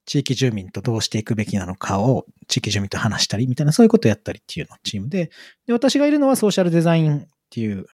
[0.05, 5.31] 地域住民とどうしていくべきなのかを地域住民と話したりみたいなそういうことをやったりっていうのチームで、
[5.67, 7.85] で、私がいるのはソーシャルデザインっていう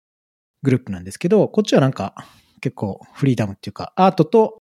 [0.62, 2.14] グループなんですけど、こっちはなんか
[2.60, 4.60] 結構フリーダムっていうか、アートと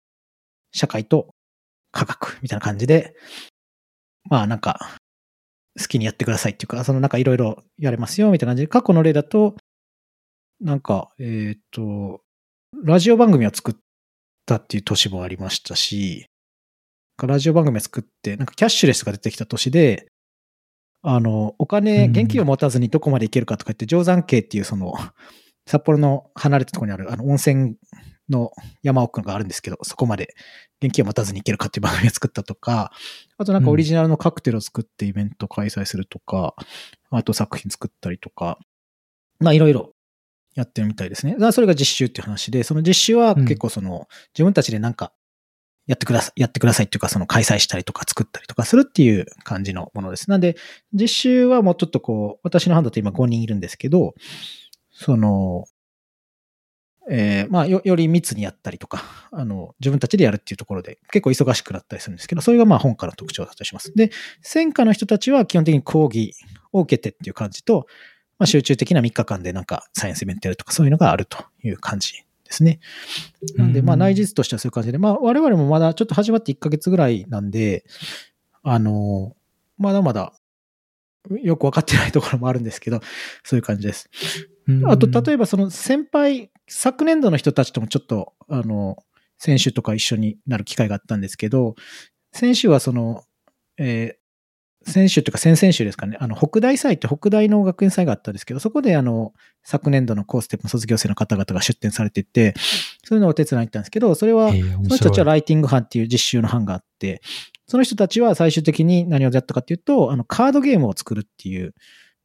[0.72, 1.36] 社会と
[1.92, 3.14] 科学みたいな感じで、
[4.28, 4.98] まあなんか
[5.78, 8.62] 好きにやってくださいっていうか、そのなんかいろいろやれますよみたいな感じ。
[8.64, 9.56] で、過去の例だと、
[10.60, 12.20] なんか、えっ、ー、と、
[12.84, 13.74] ラジオ番組を作っ
[14.46, 16.26] たっていう年もありましたし、
[17.22, 20.08] ラジオ番組を作って、なんかキャッシュレスが出てきた年で、
[21.02, 24.94] あの、お金、現金を持たずにどこまで行けるかとか言って、定山渓っていうその、
[25.66, 27.76] 札幌の離れたところにあるあの温泉
[28.28, 28.50] の
[28.82, 30.34] 山奥があるんですけど、そこまで
[30.82, 32.92] 現金を待たずに行けるかっていう番組を作ったとか、
[33.38, 36.54] あとなんかオリジナルのカクテルを作ってイベントを開催するとか、
[37.10, 38.58] うん、あと作品作ったりとか、
[39.38, 39.92] まあいろいろ
[40.54, 41.36] やってるみたいですね。
[41.52, 45.12] それが実習っていう話で、その実習は結構その、自分たちでなんか
[45.86, 50.30] やってください、やってくださいっていうか、その開催したりとか作ったりとかするっていう感じのものです。
[50.30, 50.56] なんで、
[50.92, 54.14] 実習はもうちょっとこう、私の班だと今5人いるんですけど、
[54.90, 55.64] その、
[57.10, 63.92] えー、まあよ、より密にやったりとか、あの、自分たちでやるっていうところで結構忙しくなったりするんですけど、それがまあ本科の特徴だったりします。
[63.94, 64.10] で、
[64.40, 66.34] 専科の人たちは基本的に講義
[66.72, 67.86] を受けてっていう感じと、
[68.38, 72.12] まあ、集中的な3日間でなんかサイエンスイベントやるとかそういうのがあるという感じ
[72.44, 72.80] ですね。
[73.56, 77.84] なんで、まあ内実としてはそういう感じで、まあ我々もまだちょっと始まって1ヶ月ぐらいなんで、
[78.62, 79.34] あの、
[79.76, 80.32] まだまだ
[81.30, 83.00] よくわかってないところもあるんですけど、
[83.44, 84.08] そういう感じです。
[84.86, 88.96] あと、例えばその先輩、昨年度の人たちともちょっと、あの、
[89.38, 91.74] 選手とか一緒になる機会があったんですけど、
[92.32, 93.24] 先週はその、
[93.76, 94.22] えー、
[94.90, 102.54] 先週というか先々週ですかね、あの、北大祭って北大の学園祭があったんですけど、そこであの、昨年度のコーステップの卒業生の方々が出展されてて、
[103.04, 107.20] そういうのをお手伝いに行ったんですけど、それは、その人たちはライティング班っていう実習の班があって、
[107.66, 111.72] その人たちは最終的に何をやったかっていうと、あの、カードゲームを作るっていうの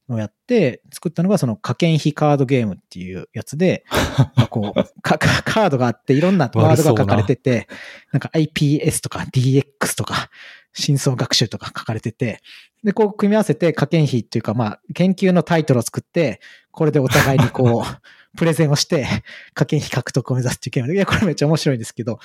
[0.08, 3.84] をやって、作ったのがその加減比カードゲームっていうやつで、
[4.50, 7.68] こうカ、カードがあっていろんなワードが書かれてて、
[8.12, 10.30] なんか IPS とか DX とか、
[10.72, 12.40] 深層学習とか書かれてて、
[12.84, 16.40] で、こう組み合わせて加減比っていうか、まあ、研究のタイトルを作って、
[16.70, 18.00] これでお互いにこう、
[18.36, 19.06] プレゼンをして、
[19.54, 22.20] 加減比獲得を目指すっていうゲームで、いや、これめっちゃ面白いんですけど、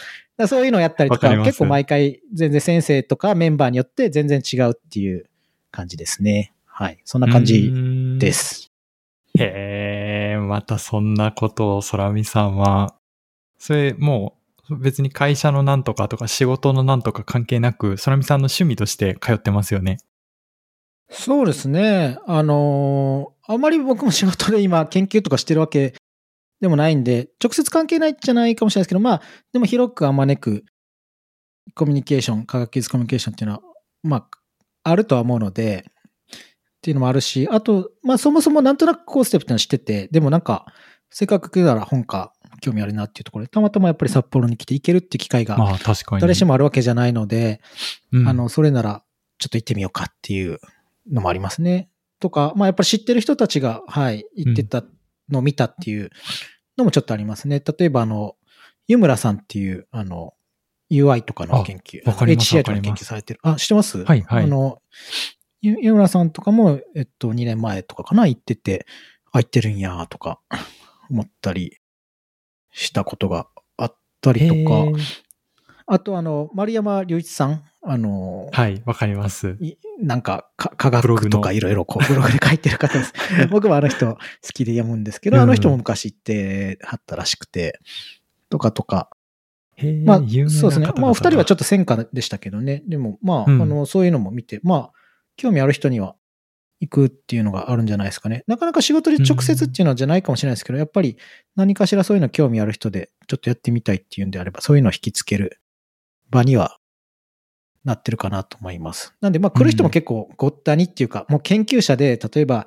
[0.48, 5.26] そういうのをやったりとか、か結構毎回全然先生とかメンバーによって全然違うっていう
[5.72, 6.54] 感じですね。
[6.76, 7.00] はい。
[7.06, 7.72] そんな感じ
[8.18, 8.72] です。
[9.38, 12.96] へえ、またそんなことを空見さんは、
[13.60, 14.38] それも
[14.70, 19.98] う別に会社のなんとかとか仕事のなんとか関係なく、空見さんの趣味として通ってますよね。
[21.12, 22.18] そうですね。
[22.26, 25.94] あのあまり僕も仕事で今研究とかしてるわけ
[26.60, 30.66] でもないんで、直接関係ないじゃないかもしれないですけど、まあ、でも広くあまねく
[31.76, 33.62] コミュニケーション、科学技術コミュニケーションっていうのは、
[34.02, 34.30] まあ、
[34.84, 35.86] あるとは思うので、
[36.84, 40.66] っていうのもあるし、あと、まあそもそもなんとなくコーステップってのは知ってて、でもなんか、
[41.10, 45.58] せっかく来たら本か興味あるなっていうところで、たまたまやっぱり札幌に来て行けるっていう機会が、
[46.20, 47.62] 誰しもあるわけじゃないので、
[48.28, 49.02] あの、それなら
[49.38, 50.60] ちょっと行ってみようかっていう
[51.10, 51.90] のもありますね。
[52.20, 54.84] とか、まあやっぱり知ってる人たちが、はい、行ってた
[55.30, 56.10] のを見たっていう
[56.78, 57.64] のもちょっとありますね。
[57.66, 58.36] 例えばあの、
[58.88, 60.34] 湯村さんっていう、あの、
[60.92, 63.40] UI とかの研究、HCI とかの研究されてる。
[63.42, 64.04] あ、知ってます？
[64.04, 64.44] はいはい。
[64.44, 64.82] あの、
[65.64, 68.86] 湯村さんとかも、えっと、2年前とかかな、行ってて、
[69.32, 70.42] あ、行ってるんや、とか、
[71.10, 71.78] 思ったり
[72.72, 73.48] したことが
[73.78, 74.86] あったりとか、
[75.86, 79.58] あと、あの、丸山隆一さん、あの、はい、わかります。
[80.02, 83.14] なんか、科学とかいろいろこう、ブログで書いてる方です。
[83.50, 84.18] 僕もあの人好
[84.54, 87.80] きで読むんですけど、あの人も昔行ってはったらしくて、
[88.50, 89.10] とかとか。
[90.06, 90.88] まあ、そうですね。
[90.98, 92.84] まあ、二人はちょっと戦火でしたけどね。
[92.88, 95.03] でも、まあ、うん、あの、そういうのも見て、まあ、
[95.36, 96.16] 興味ある人には
[96.80, 98.44] 行くっていうのがあるんじゃないですかね。
[98.48, 101.18] なかなか仕事で直接っていうのはじゃないかもしれないですけど、うん、やっぱり
[101.56, 105.60] 何かしらそういうの興味ある人でちょっとやってみたいっていうんであれば、そういうのを引きつける
[106.30, 106.78] 場には
[107.86, 109.14] なってるかなと思います。
[109.22, 112.66] なんで、まあ来る人も結構ごったにっていうか、もう研究者で、例えば、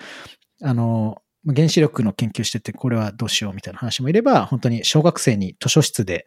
[0.62, 6.26] あの、原子力の研究してて、これはどうしようみたいな話もいれば、本当に小学生に図書室で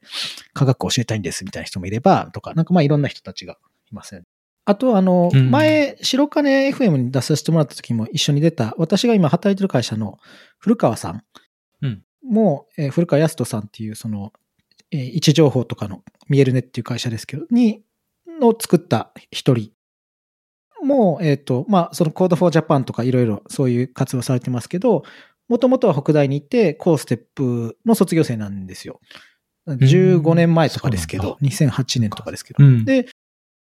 [0.54, 3.58] 科学を教えたいんですみたいな人もいれば、とか、なんかまあいろんな人たちが
[3.92, 4.24] いますね。
[4.66, 10.20] あと、あの、うん前、白金 FM に出させてもらった時も一緒に出た、私が今働いてる会社の
[10.60, 11.24] 古川さん
[11.82, 14.34] うんも、えー古川康人さんっていう、その、
[14.92, 17.84] えー位置情報とかの見えるねっていう会社ですけど、に、
[18.40, 19.72] の作った一人
[20.82, 25.04] もう、えっ、と、まあ、その Code for Japan とかいろいろそういう活動されてますけど、
[25.48, 29.00] もともとは北大に行って、コーステップの卒業生なんですよ。
[29.68, 32.64] 15年前とかですけど、2008年とかですけど。
[32.64, 32.86] うん。
[32.86, 33.08] で、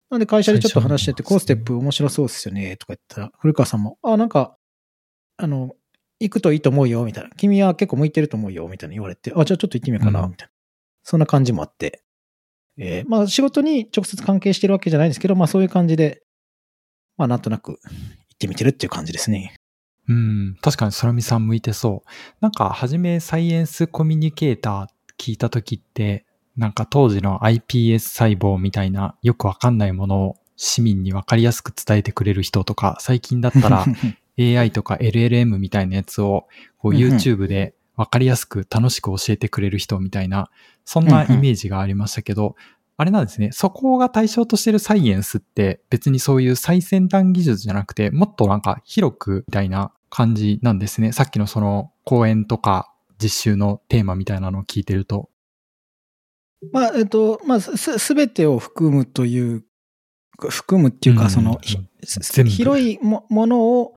[0.09, 4.57] なんで会社でちょっと話してて、最初のコーステップ面白そうですよね、とか言ったら、古川さんも、あ、なんか、
[5.37, 5.75] あの、
[6.19, 7.29] 行くといいと思うよ、みたいな。
[7.31, 10.51] 君は結構向いてると思うよ、みたいな言われて、あ、じゃあちょっと行ってみようかな、うんみたいな。
[11.03, 12.01] そんな感じもあって。
[12.77, 16.23] えーまあ仕事に直接関係してるわけじゃないんですけど、まあそういう感じで、
[17.17, 19.55] まあなんとなく行ってみてるっていう感じですね。
[20.07, 20.57] うん。
[20.61, 22.09] 確かに空見さん向いてそう。
[22.41, 24.87] なんか、はじめサイエンスコミュニケーター
[25.17, 26.24] 聞いたときって、
[26.57, 33.85] なんか当時の iPS 細胞みたいなよくわかんないものを市民にわかりやすく伝えてくれる人とか、最近だったら
[34.39, 40.49] AI とか LLM みたいなやつをこう YouTube でわかりやすく楽しく教えてくれる人みたいな、
[40.85, 42.55] そんなイメージがありましたけど、
[42.97, 43.51] あれなんですね。
[43.51, 51.11] そこが対象としてるサイエンスって別にそういう最先端技術じゃなくて、もっとなんか広くみたいな感じなんですね。
[51.11, 55.29] さっきのその講演とか実習のテーマみたいなのを聞いてると。
[56.71, 59.63] まあ、えっと、まあ、す、すべてを含むという、
[60.37, 63.95] 含むっていうか、うんその、広いもものを、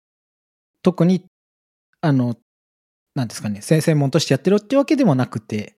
[0.82, 1.24] 特に、
[2.00, 2.36] あの、
[3.14, 5.76] なんですかね、専専門としてやってるってわけでもなくて、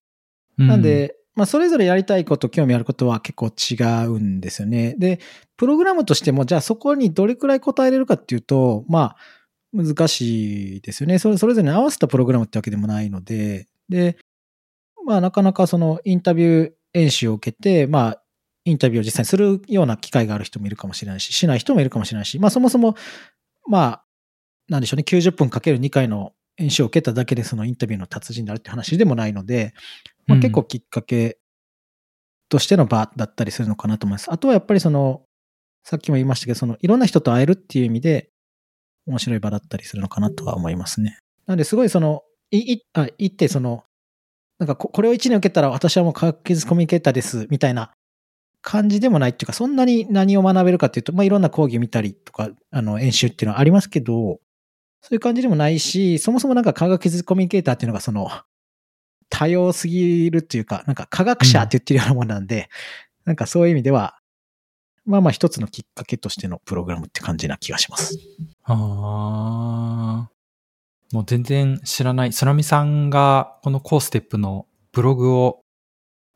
[0.57, 3.75] なんで、まあ、それぞれやりたいこと、興味あることは結構違
[4.05, 4.95] うんですよね。
[4.97, 5.19] で、
[5.57, 9.17] プログラムとしても、じゃあそこにどれくらい答えれるかっていうと、まあ、
[9.73, 11.19] 難しいですよね。
[11.19, 14.17] それそれぞれに合わせたプログラムってわけでもないので、で、
[15.05, 18.21] まあ、なかなかそのインタビュー演習を受けて、まあ、
[18.65, 22.95] インタビューを実際にするような機会がある人もいるかもしれないし、しない人もいるかもしれないし、まあ、そもそも、
[23.67, 24.05] まあ、
[24.69, 29.73] なんでしょうね、90分かける2回の演習を受けただけでそのインタビューの達人になるって話でもないので、
[30.27, 31.39] まあ、うん結構きっかけ
[32.49, 34.31] としての場だったりするのかなと思います。
[34.31, 35.23] あとはやっぱりその、
[35.83, 38.29] さっきも言いましたけど、そのいろんな人と会えるっていう意味で、
[39.07, 41.17] 面白い場だったりするのかなとは思いますね。
[41.47, 43.83] なので、すごいその、い、い、あ、行ってその、
[44.61, 47.95] なんかこれを1年受けたら私はもう科学技術コミュニケーターです、みたいな
[48.61, 54.39] 感じでもないっていうか、そんなに何を学べるかっていうと、まあいろんな講義見たりとか、あの、演習っていうのはありますけど、
[55.01, 58.29] そういう感じでもないし、そもそもなんか科学技術コミュニケーターっていうのがその、
[59.29, 62.69] 多様すぎるっていうか、なんか科学者って言ってるようなものなんで、
[63.25, 64.19] なんかそういう意味では、
[65.05, 68.15] まあまあ一つのきっかけとしてのプログラムって感じな気がします。
[68.65, 70.40] ああ。
[71.11, 72.31] もう全然知らない。
[72.33, 75.61] 空見さんがこのコーステップのブログを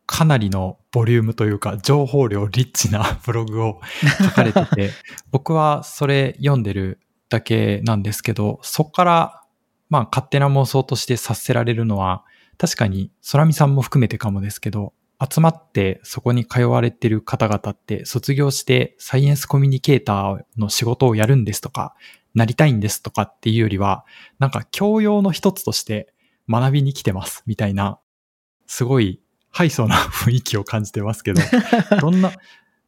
[0.06, 3.82] かなりのボリュームというか情報量リッチなブログを
[4.24, 4.92] 書かれてて、
[5.32, 9.42] 僕はそれ読んでるだけなんですけど、そこから
[9.90, 12.24] まあ勝手な妄想として察せられるのは、
[12.58, 21.96] 確かに空見さんも含めてかもですけど、集まってそこに通われてる方々って卒業してサイエンスコミュニケーターの仕事をやるんですとか、
[22.36, 24.06] なりたいんですとかっていうよりは、
[24.40, 26.14] なんか教養の一つとして
[26.48, 28.00] 学びに来てますみたいな、
[28.68, 31.42] すごいハイソーな雰囲気を感じてますけど、
[32.02, 32.32] どんな、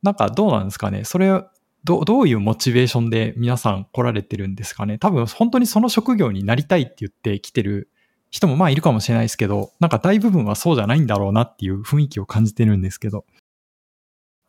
[0.04, 1.04] なんかどうなんですかね？
[1.06, 1.42] それ、
[1.84, 4.98] どどういうモチベーションで皆さん来られてるんですかね？
[4.98, 7.90] 多分本当にその職業になりたいって言って来てる
[8.30, 13.26] 人もまあいるかもしれないですけど、なんか大部分はそうじゃないんだろうなっていう雰囲気を感じてるんですけど。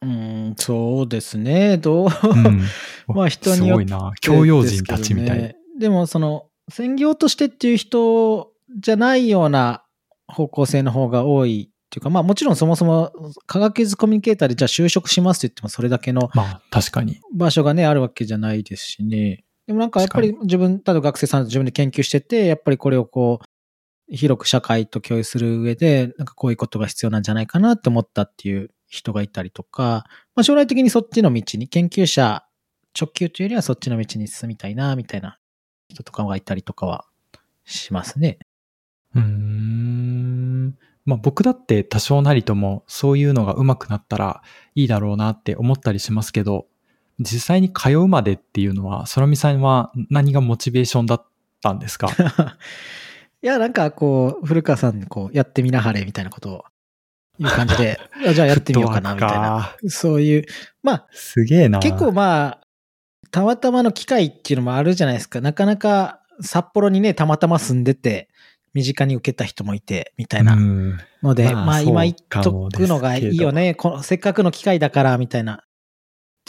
[0.02, 0.08] うー
[0.50, 1.78] ん、そうですね。
[1.78, 2.62] どう、うん。
[3.08, 4.12] まあ人によってすごいな。
[4.20, 5.56] 教養人たちみたい。
[5.78, 9.84] でもその、専業としてっていう人じゃないような
[10.26, 13.12] 方向性の方が多いっていうか、まあもちろんそもそも
[13.46, 17.20] 科学技術コミュニケーターでじゃあ就職しますって言ってもそれだけのまあ確かに。
[17.32, 19.44] 場所がね、あるわけじゃないですしね。
[19.66, 30.04] でもなんかやっぱり自分、例えば学生さんと自分で研究してて、やっぱりこれをこう、広く社会と共有する上で、なんかこういうことが必要なんじゃないかなって思ったっていう人がいたりとか、
[30.38, 32.44] まあ将来的にそっちの道に、研究者
[32.96, 35.36] 直球というよりはそっちの道に進みたいな、みたいな
[35.88, 37.06] 人とかがいたりとかは
[37.64, 38.38] しますね。
[39.16, 40.78] うーん。
[41.04, 44.42] まあ僕だって多少なりともそういうのが上手くなったら
[44.76, 46.68] いいだろうなって思ったりしますけど、
[47.18, 51.26] 実際に通うまでっていうのは、空見さんは何がモチベーションだっ
[51.60, 52.10] たんですか？
[53.42, 56.64] いや、なんかこう、古川さんにこう、やってみなはれみたいなことを
[57.38, 59.76] いう感じで、あじゃあやってみようかな、みたいな。
[59.88, 60.44] そういう、
[60.82, 61.78] まあ、すげえな。
[61.78, 62.60] 結構まあ、
[63.30, 65.40] たまたまの機会っていうのもあるじゃないですか。
[65.40, 68.28] なかなか札幌にね、たまたま住んでて、
[68.74, 73.74] 身近に受けた人もいて、みたいなうんので、まあまあ今言っとくのがいいよね。
[73.74, 75.54] このせっかくの機会だから、みたいな。
[75.54, 75.58] っ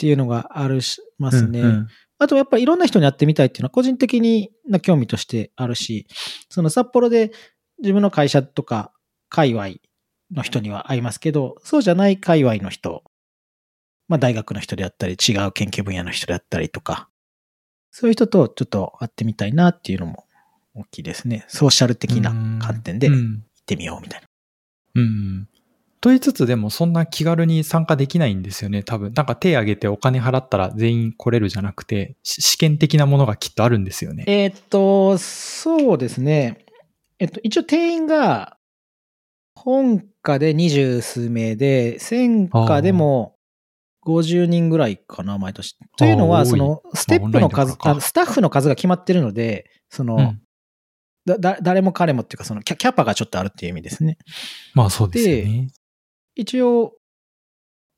[0.00, 1.60] ていうのがあるしますね。
[1.60, 1.88] うんうん
[2.22, 6.06] あとやっぱりいろんな人に会ってみたいっていうのは個人的にな興味としてあるし、
[6.50, 7.32] その札幌で
[7.78, 8.92] 自分の会社とか
[9.30, 9.68] 界隈
[10.34, 13.04] の人には会いますけど、そうじゃない界隈の人、
[14.08, 17.08] まあ大学の人であったり、違う研究分野の人であったりとか、
[17.90, 20.24] そういう人とちょっと会ってみたいなっていうのも
[20.74, 21.44] 大きいですね。
[21.48, 24.28] ソーシャル的な観点で行うんってみようみたいな。
[24.94, 25.48] うん。
[26.00, 29.12] と言いつつでもそんな気軽に参加できないんですよね、多分。
[29.12, 34.24] なんか手挙げてお金払ったら全員来れるじゃなくて、し試験的なものがきっとあるんですよね。
[34.26, 36.64] えーっと、そうですね。
[37.18, 38.56] えっと、一応定員が、
[39.54, 43.36] 本科で二十数名で、専科でも
[44.06, 45.76] 50人ぐらいかな、毎年。
[45.96, 50.40] というのは、その、ステップの数オンラインだからかあのスタッフの数が決まってるので、その、うん
[51.26, 54.18] だ、だ誰も彼もっていうか、そのキャ、キャパがちょっとあるっていう意味ですね。
[54.74, 55.68] まあそうですよね。
[56.34, 56.94] 一応、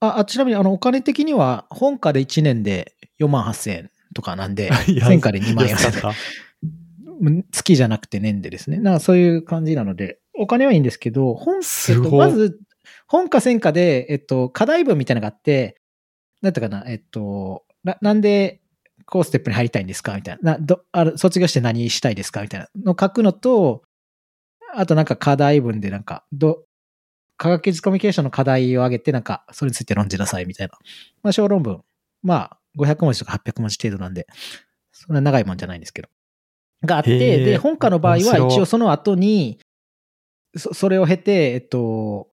[0.00, 6.12] あ、あちなみに、あの、お金的には、本科で1年で4万8000円とかなんで、 いや専科で2万円安か
[7.52, 8.78] 月じゃなくて年でですね。
[8.78, 12.58] なんかそういう感じなので、お金はいいんですけど、本、えっと、まず、
[13.06, 15.76] 本科専科で、えっと、課題文みたいなのがあって、
[16.40, 18.60] なんてかな、えっと、な、なんで、
[19.04, 20.14] こうステップに入りたいんですか？
[20.14, 20.52] みたいな。
[20.52, 22.40] などある卒業して何したいですか？
[22.42, 23.82] みたいなのを書くのと、
[24.74, 26.64] あとなんか課題文でなんか、ど、
[27.36, 30.78] 科学技術コミュニケーションの課題を挙げて、なんか、それについて論じなさいみたいな。
[31.22, 31.82] まあ、小論文。
[32.22, 34.26] まあ、500文字とか800文字程度なんで、
[34.92, 36.08] そんな長いもんじゃないんですけど。
[36.84, 38.18] があって、で、本科の場合は
[38.48, 39.58] 一応その後に、
[40.56, 42.28] そそれを経て、えっと、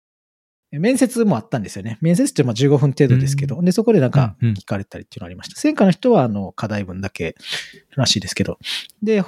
[0.71, 1.99] 面接もあったんですよね。
[2.01, 5.61] 面接ってまあ15分程度ですけど、で、そこでなんかうんうん聞かれたりっていうのがありました。
[5.61, 7.37] 専科の人はあの課題文だけ
[7.97, 8.59] らしいですけど。
[9.03, 9.25] で、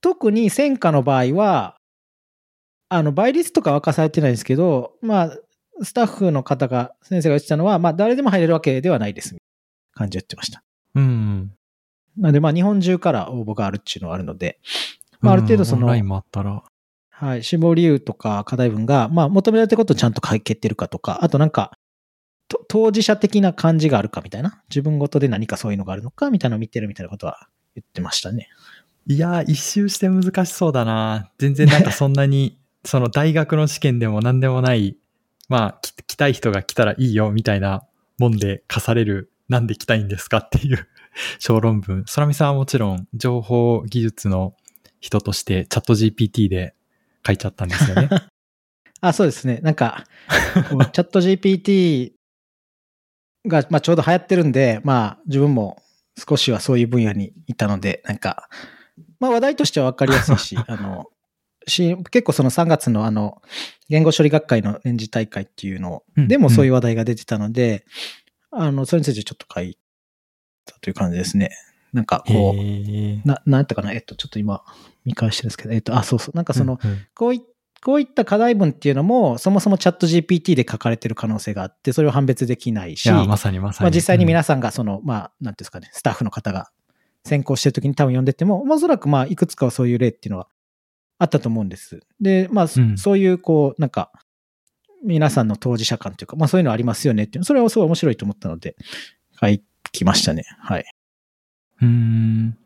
[0.00, 1.76] 特に専科の場合は、
[2.88, 5.38] あの、倍率とかは明かされてないですけど、まあ、
[5.82, 9.36] スタッフの方が、先生が言ってたのは、まあ、誰でも入れるわけではないです。
[9.94, 10.62] 感じで言ってました。
[10.94, 11.52] うん。
[12.16, 14.58] なので、まあ、日本中から応募があるっていうのはあるので、
[15.20, 16.62] まあ、ある程度そのうんオンライ、ンもあったら。
[17.20, 21.72] はい、志望理由とか課題文が、まあ、求められたことをちゃんと書けてるかとか、あとなんか、
[22.68, 28.48] 当事者的な感じがあるかみたいな、自分ごとで何かそういうのがあるのかみたいなのを見てるみたいなことは言ってましたね。
[29.08, 31.32] いやー、一周して難しそうだな。
[31.38, 32.56] 全然なんかそんなに、
[32.86, 34.96] その大学の試験でも何でもない、
[35.48, 37.82] まあ、来たい人が来たらいいよみたいな
[38.18, 40.86] もんで課される、なんで来たいんですかっていう
[41.40, 42.04] 小論文。
[42.14, 44.54] 空見さんはもちろん情報技術の
[45.00, 46.74] 人としてチャット GPT で
[47.28, 48.08] 書いちゃったんですよね。
[49.02, 49.60] あ、そうですね。
[49.62, 50.04] なんか、
[50.92, 52.12] チャット GPT
[53.46, 55.82] が、まあ、ちょうど流行ってるんで、まあ、自分も
[56.16, 58.48] 少しはそういう分野にいたので、なんか、
[59.20, 61.06] まあ、話題としては分かりやすいし、 あの、
[61.66, 63.42] し結構その3月のあの、
[63.88, 67.84] 言語処理学会の年次大会っていうのうんでもそういう話題が出てたので、
[68.50, 69.78] あの、それについてちょっと書い
[70.64, 71.50] たという感じですね。
[71.92, 73.92] なんかこう、へーな、なんやったかな？
[73.92, 74.62] えっと、ちょっと今、
[75.04, 76.36] 見返してるんですけど、えっと、あ、そうそう。
[76.36, 77.42] なんかその、うんうんこうい
[77.80, 83.84] こういった課題文っていうのも、そもそもチャット GPT で書かれてる可能性があって、それを判別できないし、いや、まさにまさに。
[83.84, 86.72] まあ、実際にうん皆さんがその、まあ、なんていうんですかね、スタッフの方が
[87.24, 90.48] 先行してる時に多分読んでても、おそらくまあ、いくつかはそういう例っていうのは
[91.20, 92.00] あったと思うんです。
[92.20, 94.10] で、まあ、そうんそういう、こう、なんか、
[95.04, 98.74] 皆さんの当事者感というか、まあそういうのありますよねっていう、それはすごい面白いと思ったので、
[99.40, 99.46] 書
[99.92, 100.42] きましたね。
[100.58, 100.84] はい。
[101.80, 102.58] うーん。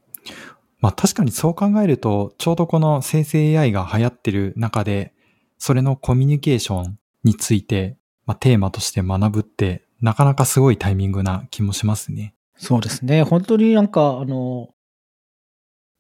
[0.81, 5.15] まあ確かにそう考えると、ちょうどこの生成 AI が流行ってる中で、
[5.59, 7.97] それのコミュニケーションについて、
[8.27, 12.35] まあ、テーマとして学ぶって、なかなかすごいタイミングな気もしますね。
[12.57, 13.23] そうですね。
[13.23, 14.71] 本当になんか、あの、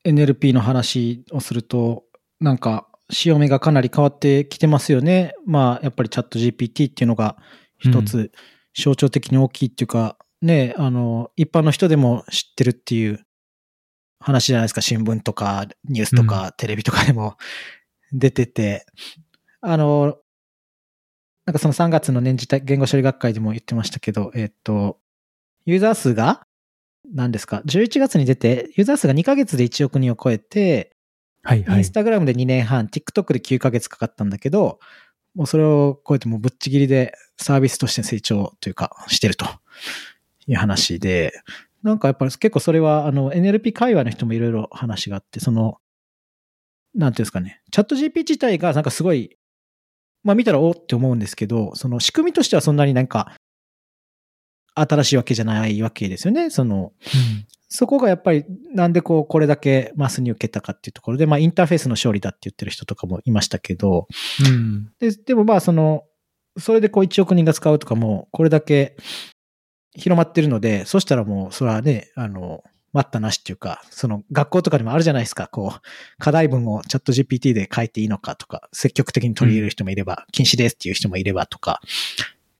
[0.04, 2.04] NLP の話をすると、
[2.40, 5.34] なんか、潮目がかなり変わってきてますよね。
[5.46, 7.36] まあ、やっぱりチャット GPT っていうのが
[7.78, 8.32] 一つ
[8.74, 13.24] 象徴的に大きいっていうか、ね、あの、一般の人でも知ってるっていう
[14.18, 14.80] 話じゃないですか。
[14.80, 17.36] 新聞とかニュースとかテレビとかでも
[18.12, 18.84] 出てて、
[19.60, 20.18] あの、
[21.46, 24.98] なんかその3月の年次言語処理学会でも言ってましたけど、えっと、
[25.64, 26.46] ユーザー数が
[27.12, 30.96] 何ですか ?11 月に出て、ユーザー数が2ヶ月で1億人を超えて、
[31.44, 31.90] はいはいインス。
[31.90, 34.78] タグラムで2年半、TikTok で9ヶ月かかったんだけど、
[35.34, 39.46] もうそれを超えてもうぶっちぎりでサービスとして成長というか、してると
[40.46, 41.32] いう話で、
[41.82, 45.78] なんかやっぱり結構それは、あの、NLP 会話の人もいろいろ話があって、その、
[46.94, 49.36] なんていうんですかね、チャット GP 自体がなんかすごい、
[50.22, 53.34] まあ見たらおって思うんですけど、その仕組みとしてはそんなになんか、
[54.74, 56.50] 新しいわけじゃないわけですよね。
[56.50, 56.92] その、
[57.68, 64.06] そこがやっぱりなんでこうこれだけマスに受けたかっていうところで、まあインターフェースの勝利だって言ってる人とかもいましたけど、
[64.46, 64.92] うん。
[65.00, 66.04] ででもまあその、
[66.58, 68.96] それでこう1億人が使うとかも、これだけ
[69.94, 72.62] 広まってるので、そしたらもう、それはね、あの、
[72.92, 75.80] 待ったなしっていうか、その学校とかにもあるじゃないですか、こう、
[76.18, 81.80] 課題文をチャット GPT で書いていいのかとか、積極的に取り入れる人もいれば、禁止ですっていう人もいればとか、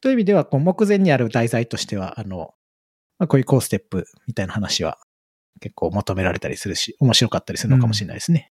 [0.01, 2.55] という意味では、こう、目前にある題材としては、あの、
[3.19, 4.99] まあ、こういうコーステップみたいな話は
[5.61, 8.51] 結構求められたりするし、面白かったりするのかもしれないですね。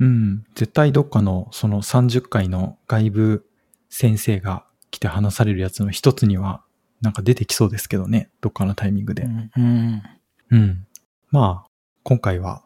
[0.00, 0.44] うん。
[0.56, 3.46] 絶対どっかのその30回の外部
[3.88, 6.64] 先生が来て話されるやつの一つには
[7.00, 8.30] なんか出てきそうですけどね。
[8.40, 9.22] どっかのタイミングで。
[9.22, 10.02] うんうん
[10.50, 10.86] うん。
[11.30, 11.70] まあ、
[12.02, 12.62] 今回は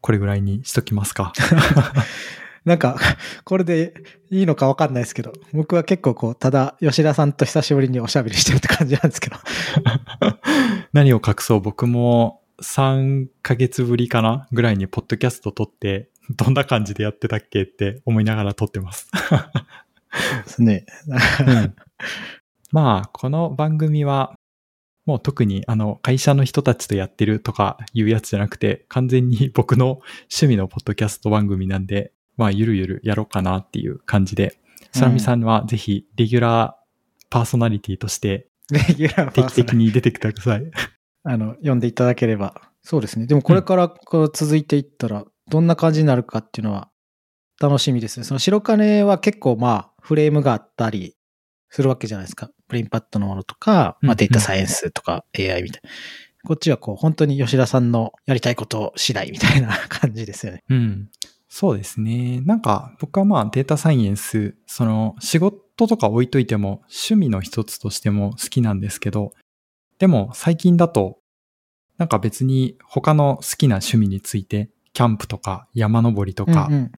[0.00, 1.32] これぐらいにしときますか。
[2.64, 2.96] なんか、
[3.44, 3.94] これで
[4.30, 9.36] いいのかわかんないですけど、僕は結構こう、ただ吉田さんと久しぶりにおしゃべりしてるって感じなんですけど。
[10.92, 19.10] 何を隠そう僕も3ヶ月ぶりかなぐらいにポッドキャスト撮って、どんな感じでやってたっけって思いながら撮ってます。
[20.44, 20.86] ですね。
[21.46, 21.74] うん
[22.72, 24.32] まあ、この番組は、
[25.04, 30.00] もう特にあの会社の人たちとやってるとかいうやつじゃなくて、完全に僕の
[30.30, 34.58] 趣味のポッドキャスト番組なんで、まあ、ゆるゆるやろうかなっていう感じで、
[34.92, 40.64] サラミさんはぜひレギュラーパーソナリティとしてレギュラー定期的に出てください。
[41.24, 42.54] あの、読んでいただければ。
[42.82, 43.26] そうですね。
[43.26, 46.88] でもこれからこう続いていったら、どんな感じになるかっていうのは
[47.60, 48.24] 楽しみですね。
[48.24, 51.16] その白金は結構まあ、フレームがあったり
[51.72, 52.50] するわけじゃないですか。
[52.68, 55.90] プリンパッドのものとか、まあうんデータサイエンスとか AI みたいな。
[56.44, 60.62] こっちはこう、本当に吉田さんのやりたいこと次第みたいな 感じですよね。
[60.68, 61.08] うん。
[61.48, 62.42] そうですね。
[62.42, 69.32] なんか僕はまあデータサイエンス、その仕事とか置いといても趣味の一つとしても好きなんですけど、
[69.98, 71.20] でも最近だと
[71.96, 76.92] なんか別に他の好きな趣味について、キャンプとか山登りとか、うんうん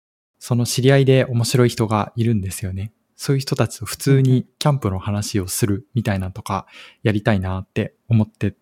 [0.46, 2.92] その知り合いで面白い人がいるんですよね。
[3.16, 6.66] そういう人たちと普通にキャンプの話をするみたいなのとか
[7.02, 8.54] やりたいなって思って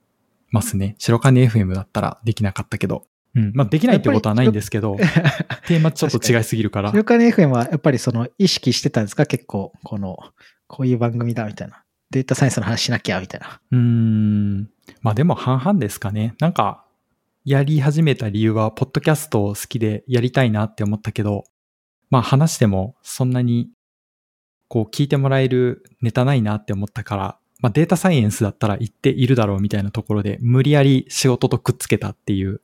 [0.51, 0.95] ますね。
[0.99, 3.07] 白金 FM だったらできなかったけど。
[3.35, 3.53] うん。
[3.55, 4.97] まあできないってことはないんですけど、
[5.67, 6.91] テーマちょっと違いすぎるから。
[6.91, 9.25] 白金 FM はやっぱりその意識してたんですか？
[9.25, 10.19] 結構、この、
[10.67, 11.83] こういう番組だみたいな。
[12.11, 13.59] データサイエンスの話しなきゃみたいな。
[13.71, 14.69] うーん。
[15.01, 16.35] まあでも半々ですかね。
[16.41, 16.85] なんか、
[17.47, 21.45] やり始めた理由は、ポッドキャストを好きでやりたいなって思ったけど、
[22.11, 23.71] まあ話してもそんなに、
[24.73, 32.63] こう聞いてもらえるネタないなって思ったから、まあデータサイエンスだったら言っているだろうみたいなところで、無理やり仕事とくっつけたっていう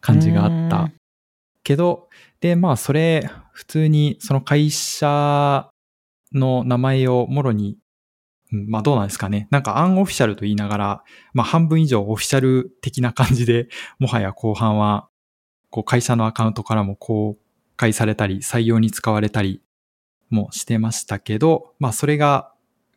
[0.00, 0.90] 感じがあった
[1.62, 2.08] けど、
[2.40, 5.70] で、まあそれ、普通にその会社
[6.32, 7.78] の名前をもろに
[8.52, 9.46] うんまあどうなんですかね。
[9.52, 13.68] なんかアンオフィシャルと言いながら、まあ半分以上オフィシャル的な感じで、
[14.00, 15.08] もはや後半は、
[15.70, 17.38] こう会社のアカウントからも公
[17.76, 19.62] 開されたり、採用に使われたり
[20.30, 22.52] もしてましたけど、まあそれが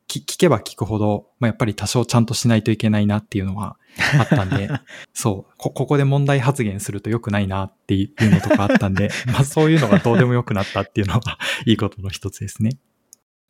[0.07, 3.77] 聞聞けば聞くほど、まあやっぱり多少ちゃんとしないといけないなっていうのは
[4.19, 4.69] あったんで、
[5.13, 11.21] そう、こ、ここで問題発言すると良くないなっていうのとかあったんで、 まあそういうのがどうでも良くなったっていうのは
[11.65, 12.77] いいことの一つですね。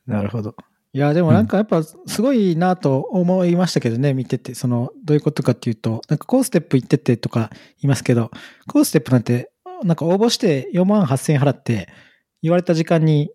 [0.05, 0.55] なるほど。
[0.93, 8.29] いや、でもなんかやっぱすごいなと思いましたけどね、見てて、その、どういうことかっていうと、なんかコーステップ行っててとか言いますけど、
[8.67, 9.51] コーステップなんて、
[9.83, 11.87] なんか応募して4万8000円払って、
[12.41, 13.31] 言われた時間に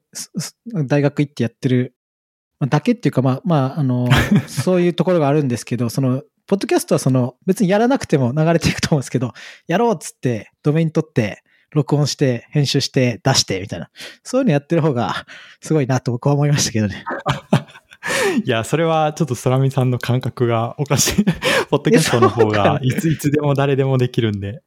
[0.87, 1.95] 大学行ってやってる、
[2.59, 4.09] まあだけっていうか、まあ、まあ、あの、
[4.47, 9.33] そういうところがあるんですけど、その、ポッドキャストはその、別にやらなくても流れていくと思うんですけど、
[9.67, 11.43] やろうっつって、ドメイン取って、
[11.73, 13.91] 録音して、編集して、出して、みたいな。
[14.23, 15.27] そういうのやってる方が、
[15.61, 17.05] すごいなと僕は思いましたけどね。
[18.45, 21.25] いや、それはちょっとソラミさんの感覚がおかしい。
[21.71, 24.63] ポッドキャストの方がいついつでも誰でもできるんで。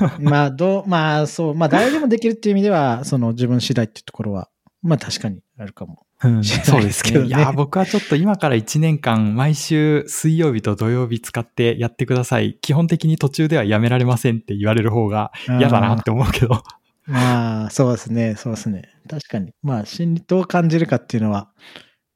[0.20, 4.48] まあ、どう、まあ、そう、まあ、誰でもできるっていう意味では、その自分次第っていうところは、
[4.82, 6.06] まあ確かにあるかも。
[6.22, 6.84] うん、そうですね。
[6.84, 12.58] ですけどねいや、僕はちょっと今から1年間、毎週水曜日と土曜日使ってやってください。
[12.60, 16.62] 基本的に途中ではやめられませんって言われる方が嫌だなって思うけど。
[17.06, 18.88] まあ、そうですね、そうですね。
[19.08, 19.52] 確かに。
[19.62, 21.50] まあ、心理どう感じるかっていうのは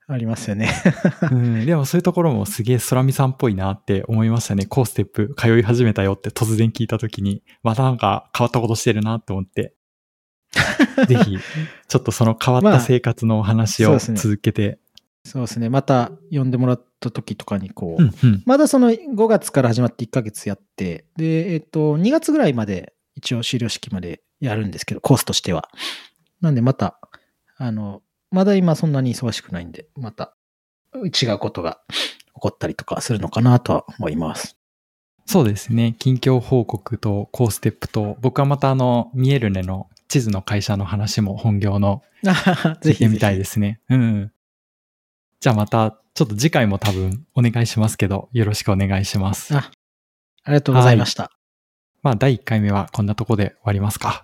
[0.07, 0.71] ありますよね。
[1.33, 4.67] うん、でもそういうところもすげえソラミさんっぽいなって思いましたね。
[4.67, 9.75] コーステップ通い始めたよって突然聞いたときに、またなんか変わったことしてるなって思って。
[11.09, 11.39] ぜひ、
[11.89, 14.79] ちょっとその変わった生活のお話を続けて。
[15.25, 15.71] そうですね。
[15.71, 25.71] また呼んでもらった時とかに、こう、うんうんまだその5月から始まって1ヶ月やって、で、えっと、2月ぐらいまで一応終了式までやるんですけど、コースとしては。
[26.43, 27.01] なんでまた、
[27.57, 28.03] あの、
[28.35, 30.35] まだ今そんなに忙しくないんで、また
[30.93, 31.97] 違うことが起
[32.35, 34.57] こったりとかするのかなとは思います。
[35.25, 35.95] そうですね。
[36.01, 42.03] 近況報告とコーステップと、僕はまたあの、見えるねの地図の会社の話も本業の
[42.83, 43.81] ぜ聞いてみたいですね。
[43.89, 44.33] うん。
[45.39, 49.57] じゃあまた、ちょっと次回も多分お願いしますけど、よろしくお願いします。
[49.57, 49.71] あ
[50.43, 51.31] ありがとうございました。
[52.03, 54.23] まあ、第1回目はこんなとこで終わりますか。